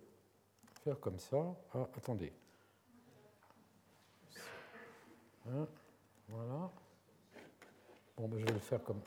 [0.84, 1.38] faire comme ça.
[1.74, 2.32] Ah, attendez.
[5.50, 5.68] Hein,
[6.30, 6.72] voilà.
[8.18, 9.00] Bon, ben, je vais le faire comme.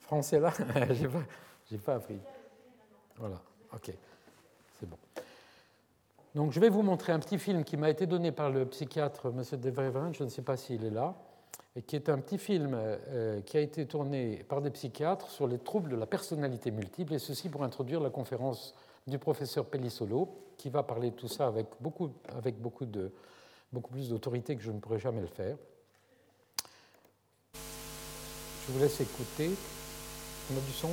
[0.00, 0.52] Français là
[0.92, 1.22] J'ai pas,
[1.84, 2.18] pas appris.
[3.16, 3.40] Voilà,
[3.72, 3.92] ok.
[4.78, 4.98] C'est bon.
[6.34, 9.26] Donc je vais vous montrer un petit film qui m'a été donné par le psychiatre
[9.26, 9.60] M.
[9.60, 11.14] Devreven, je ne sais pas s'il est là,
[11.86, 15.58] qui est un petit film euh, qui a été tourné par des psychiatres sur les
[15.58, 18.74] troubles de la personnalité multiple, et ceci pour introduire la conférence
[19.06, 23.12] du professeur Pellissolo, qui va parler de tout ça avec beaucoup, avec beaucoup, de,
[23.72, 25.56] beaucoup plus d'autorité que je ne pourrais jamais le faire.
[27.54, 29.50] Je vous laisse écouter.
[30.52, 30.90] On a du son?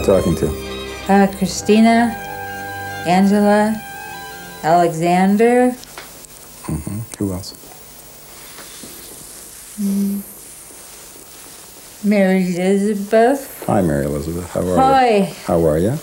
[0.00, 0.48] I talking to?
[1.08, 2.16] Uh, Christina,
[3.06, 3.76] Angela,
[4.62, 5.72] Alexander.
[6.62, 7.00] Mm-hmm.
[7.18, 7.52] Who else?
[9.78, 10.22] Mm.
[12.04, 13.64] Mary Elizabeth.
[13.66, 14.48] Hi, Mary Elizabeth.
[14.50, 15.16] How are Hi.
[15.16, 15.24] you?
[15.24, 15.32] Hi.
[15.44, 15.98] How are you?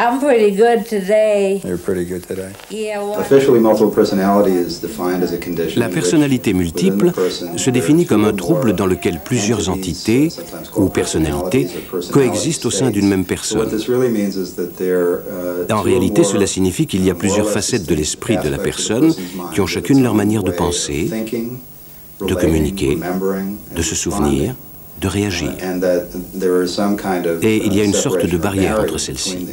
[0.00, 1.60] I'm pretty good today.
[1.62, 2.52] You're pretty good today.
[2.70, 7.12] Yeah, well, Officially, multiple personality is defined as a condition La personnalité multiple
[7.56, 10.30] se définit comme un trouble dans lequel plusieurs entités
[10.74, 11.68] ou personnalités
[12.12, 13.68] coexistent au sein d'une même personne.
[15.70, 19.12] En réalité, cela signifie qu'il y a plusieurs facettes de l'esprit de la personne
[19.52, 21.10] qui ont chacune leur manière de penser,
[22.26, 22.98] de communiquer,
[23.76, 24.54] de se souvenir,
[24.98, 25.52] de réagir.
[27.42, 29.46] Et il y a une sorte de barrière entre celles-ci.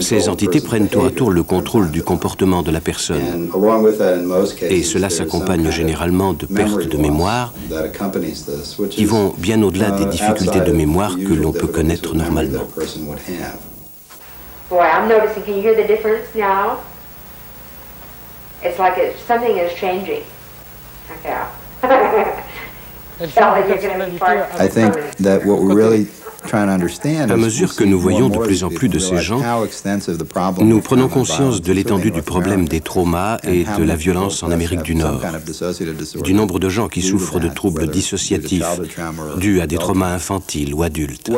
[0.00, 3.50] Ces entités prennent tour à tour le contrôle du comportement de la personne.
[4.62, 7.52] Et cela s'accompagne généralement de pertes de mémoire
[8.90, 12.62] qui vont bien au-delà des difficultés de mémoire que l'on peut connaître normalement.
[14.68, 15.44] Boy, I'm noticing.
[15.44, 16.80] Can you hear the difference now?
[18.64, 20.24] It's like it, something is changing.
[21.20, 21.36] Okay.
[23.18, 26.06] I think that what we really
[26.52, 29.40] À mesure que nous voyons de plus en plus de ces gens,
[30.60, 34.82] nous prenons conscience de l'étendue du problème des traumas et de la violence en Amérique
[34.82, 35.20] du Nord,
[36.22, 38.80] du nombre de gens qui souffrent de troubles dissociatifs
[39.38, 41.30] dus à des traumas infantiles ou adultes.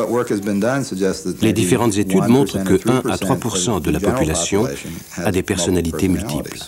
[1.42, 4.66] Les différentes études montrent que 1 à 3% de la population
[5.16, 6.58] a des personnalités multiples.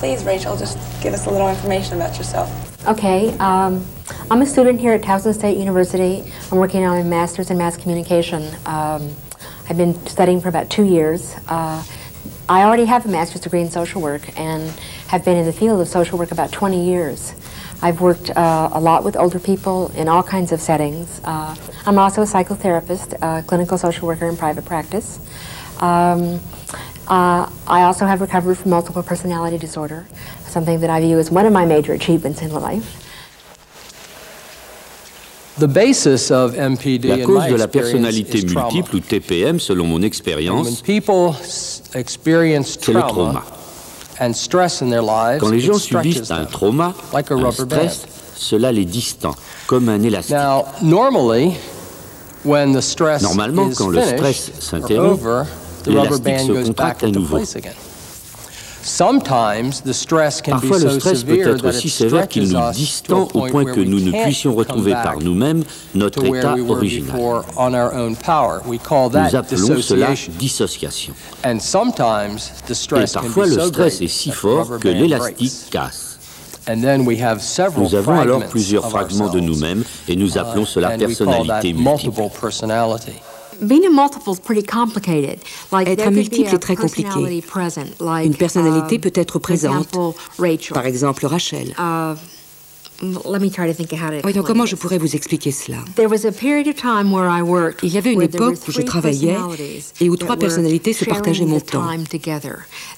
[0.00, 2.50] Please, Rachel, just give us a little information about yourself.
[2.86, 3.82] Okay, um,
[4.30, 6.22] I'm a student here at Towson State University.
[6.52, 8.42] I'm working on a master's in mass communication.
[8.66, 9.10] Um,
[9.70, 11.34] I've been studying for about two years.
[11.48, 11.82] Uh,
[12.46, 14.68] I already have a master's degree in social work and
[15.08, 17.34] have been in the field of social work about 20 years.
[17.80, 21.22] I've worked uh, a lot with older people in all kinds of settings.
[21.24, 21.56] Uh,
[21.86, 25.20] I'm also a psychotherapist, a clinical social worker in private practice.
[25.80, 26.38] Um,
[27.08, 30.06] uh, I also have recovered from multiple personality disorder,
[30.46, 33.00] something that I view as one of my major achievements in life.
[35.56, 35.68] La
[37.18, 41.00] cause de la personnalité multiple ou TPM, selon mon expérience, c'est
[42.92, 43.44] le trauma.
[45.38, 49.36] Quand les gens subissent un trauma, un stress, cela les distend,
[49.68, 50.34] comme un élastique.
[53.22, 55.20] Normalement, quand le stress s'interrompt,
[55.86, 57.38] l'élastique se contracte à nouveau.
[60.46, 64.10] Parfois, le stress peut être si sévère qu'il nous distend au point que nous ne
[64.24, 65.64] puissions retrouver par nous-mêmes
[65.94, 67.16] notre état original.
[68.66, 71.14] Nous appelons cela dissociation.
[71.44, 71.56] Et
[73.12, 76.18] parfois, le stress est si fort que l'élastique casse.
[76.66, 82.22] Nous avons alors plusieurs fragments de nous-mêmes et nous appelons cela personnalité multiple.
[85.86, 87.42] Être multiple est très compliqué.
[88.24, 89.88] Une personnalité peut être présente.
[90.72, 91.74] Par exemple, Rachel.
[94.24, 95.78] Oui, donc comment je pourrais vous expliquer cela?
[97.82, 99.36] Il y avait une époque où je travaillais
[100.00, 101.84] et où trois personnalités se partageaient mon temps.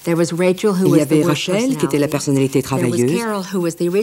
[0.05, 3.19] Il y avait Rachel, qui était la personnalité travailleuse.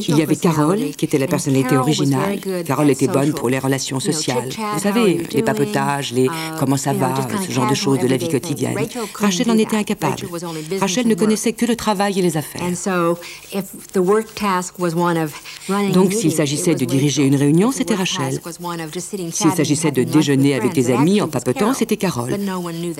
[0.09, 2.41] Il y avait Carole, qui était la personnalité originale.
[2.67, 4.49] Carole était bonne pour les relations sociales.
[4.75, 7.15] Vous savez, les papotages, les uh, comment ça va,
[7.47, 8.77] ce genre de choses de la vie quotidienne.
[9.15, 10.17] Rachel en était incapable.
[10.81, 12.63] Rachel ne connaissait que le travail et les affaires.
[15.95, 18.41] Donc, s'il s'agissait de diriger une réunion, c'était Rachel.
[19.31, 22.37] S'il s'agissait de déjeuner avec des amis en papotant, c'était Carole.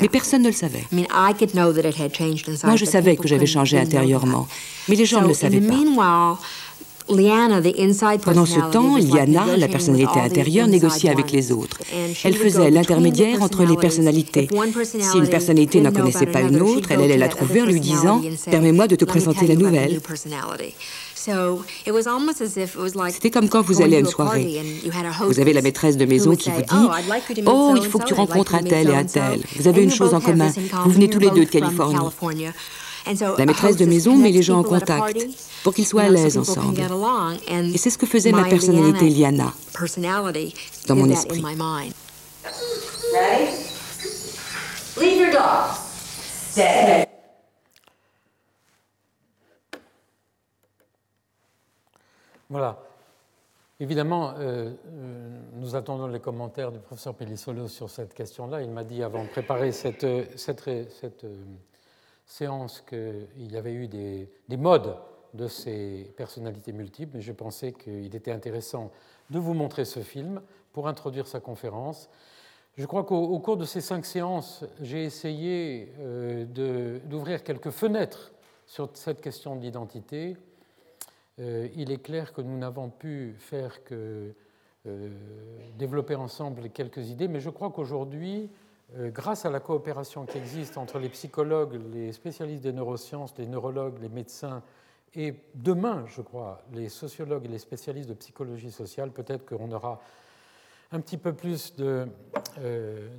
[0.01, 0.85] Mais personne ne le savait.
[0.93, 4.47] Moi, je savais que j'avais changé intérieurement,
[4.89, 5.75] mais les gens ne le savaient pas.
[8.25, 11.81] Pendant ce temps, Liana, la personnalité intérieure, négociait avec les autres.
[12.25, 14.49] Elle faisait l'intermédiaire entre les personnalités.
[15.01, 18.21] Si une personnalité n'en connaissait pas une autre, elle allait la trouver en lui disant⁇
[18.51, 20.01] Permets-moi de te présenter la nouvelle⁇
[23.11, 24.63] c'était comme quand vous allez à une soirée.
[25.27, 26.91] Vous avez la maîtresse de maison qui vous dit Oh,
[27.47, 29.43] oh il faut que tu rencontres un tel et un tel.
[29.57, 30.53] Vous avez une chose en commun.
[30.85, 31.97] Vous venez tous les deux de Californie.
[33.39, 35.27] La maîtresse de maison met les gens en contact
[35.63, 36.81] pour qu'ils soient à l'aise ensemble.
[37.49, 39.53] Et c'est ce que faisait ma personnalité Liana
[40.87, 41.43] dans mon esprit.
[44.97, 47.04] Leave your dog.
[52.55, 52.79] Voilà.
[53.81, 58.63] Évidemment, euh, euh, nous attendons les commentaires du professeur Pellissolo sur cette question-là.
[58.63, 60.25] Il m'a dit avant de préparer cette, euh,
[62.25, 64.97] séance qu'il y avait eu des, modes
[65.33, 68.93] de ces personnalités multiples, je pensais qu'il était intéressant
[69.31, 70.41] de vous montrer ce film
[70.73, 72.09] pour introduire sa conférence.
[72.79, 75.93] Je crois qu'au cours de ces cinq séances, j'ai essayé
[77.09, 78.33] d'ouvrir quelques fenêtres
[78.65, 80.37] sur cette question de l'identité
[81.39, 84.35] il est clair que nous n'avons pu faire que
[84.87, 85.09] euh,
[85.79, 88.51] développer ensemble quelques idées, mais je crois qu'aujourd'hui,
[88.99, 93.47] euh, grâce à la coopération qui existe entre les psychologues, les spécialistes des neurosciences, les
[93.47, 94.63] neurologues, les médecins,
[95.15, 100.03] et demain, je crois, les sociologues et les spécialistes de psychologie sociale, peut-être qu'on aura
[100.93, 101.75] un petit peu plus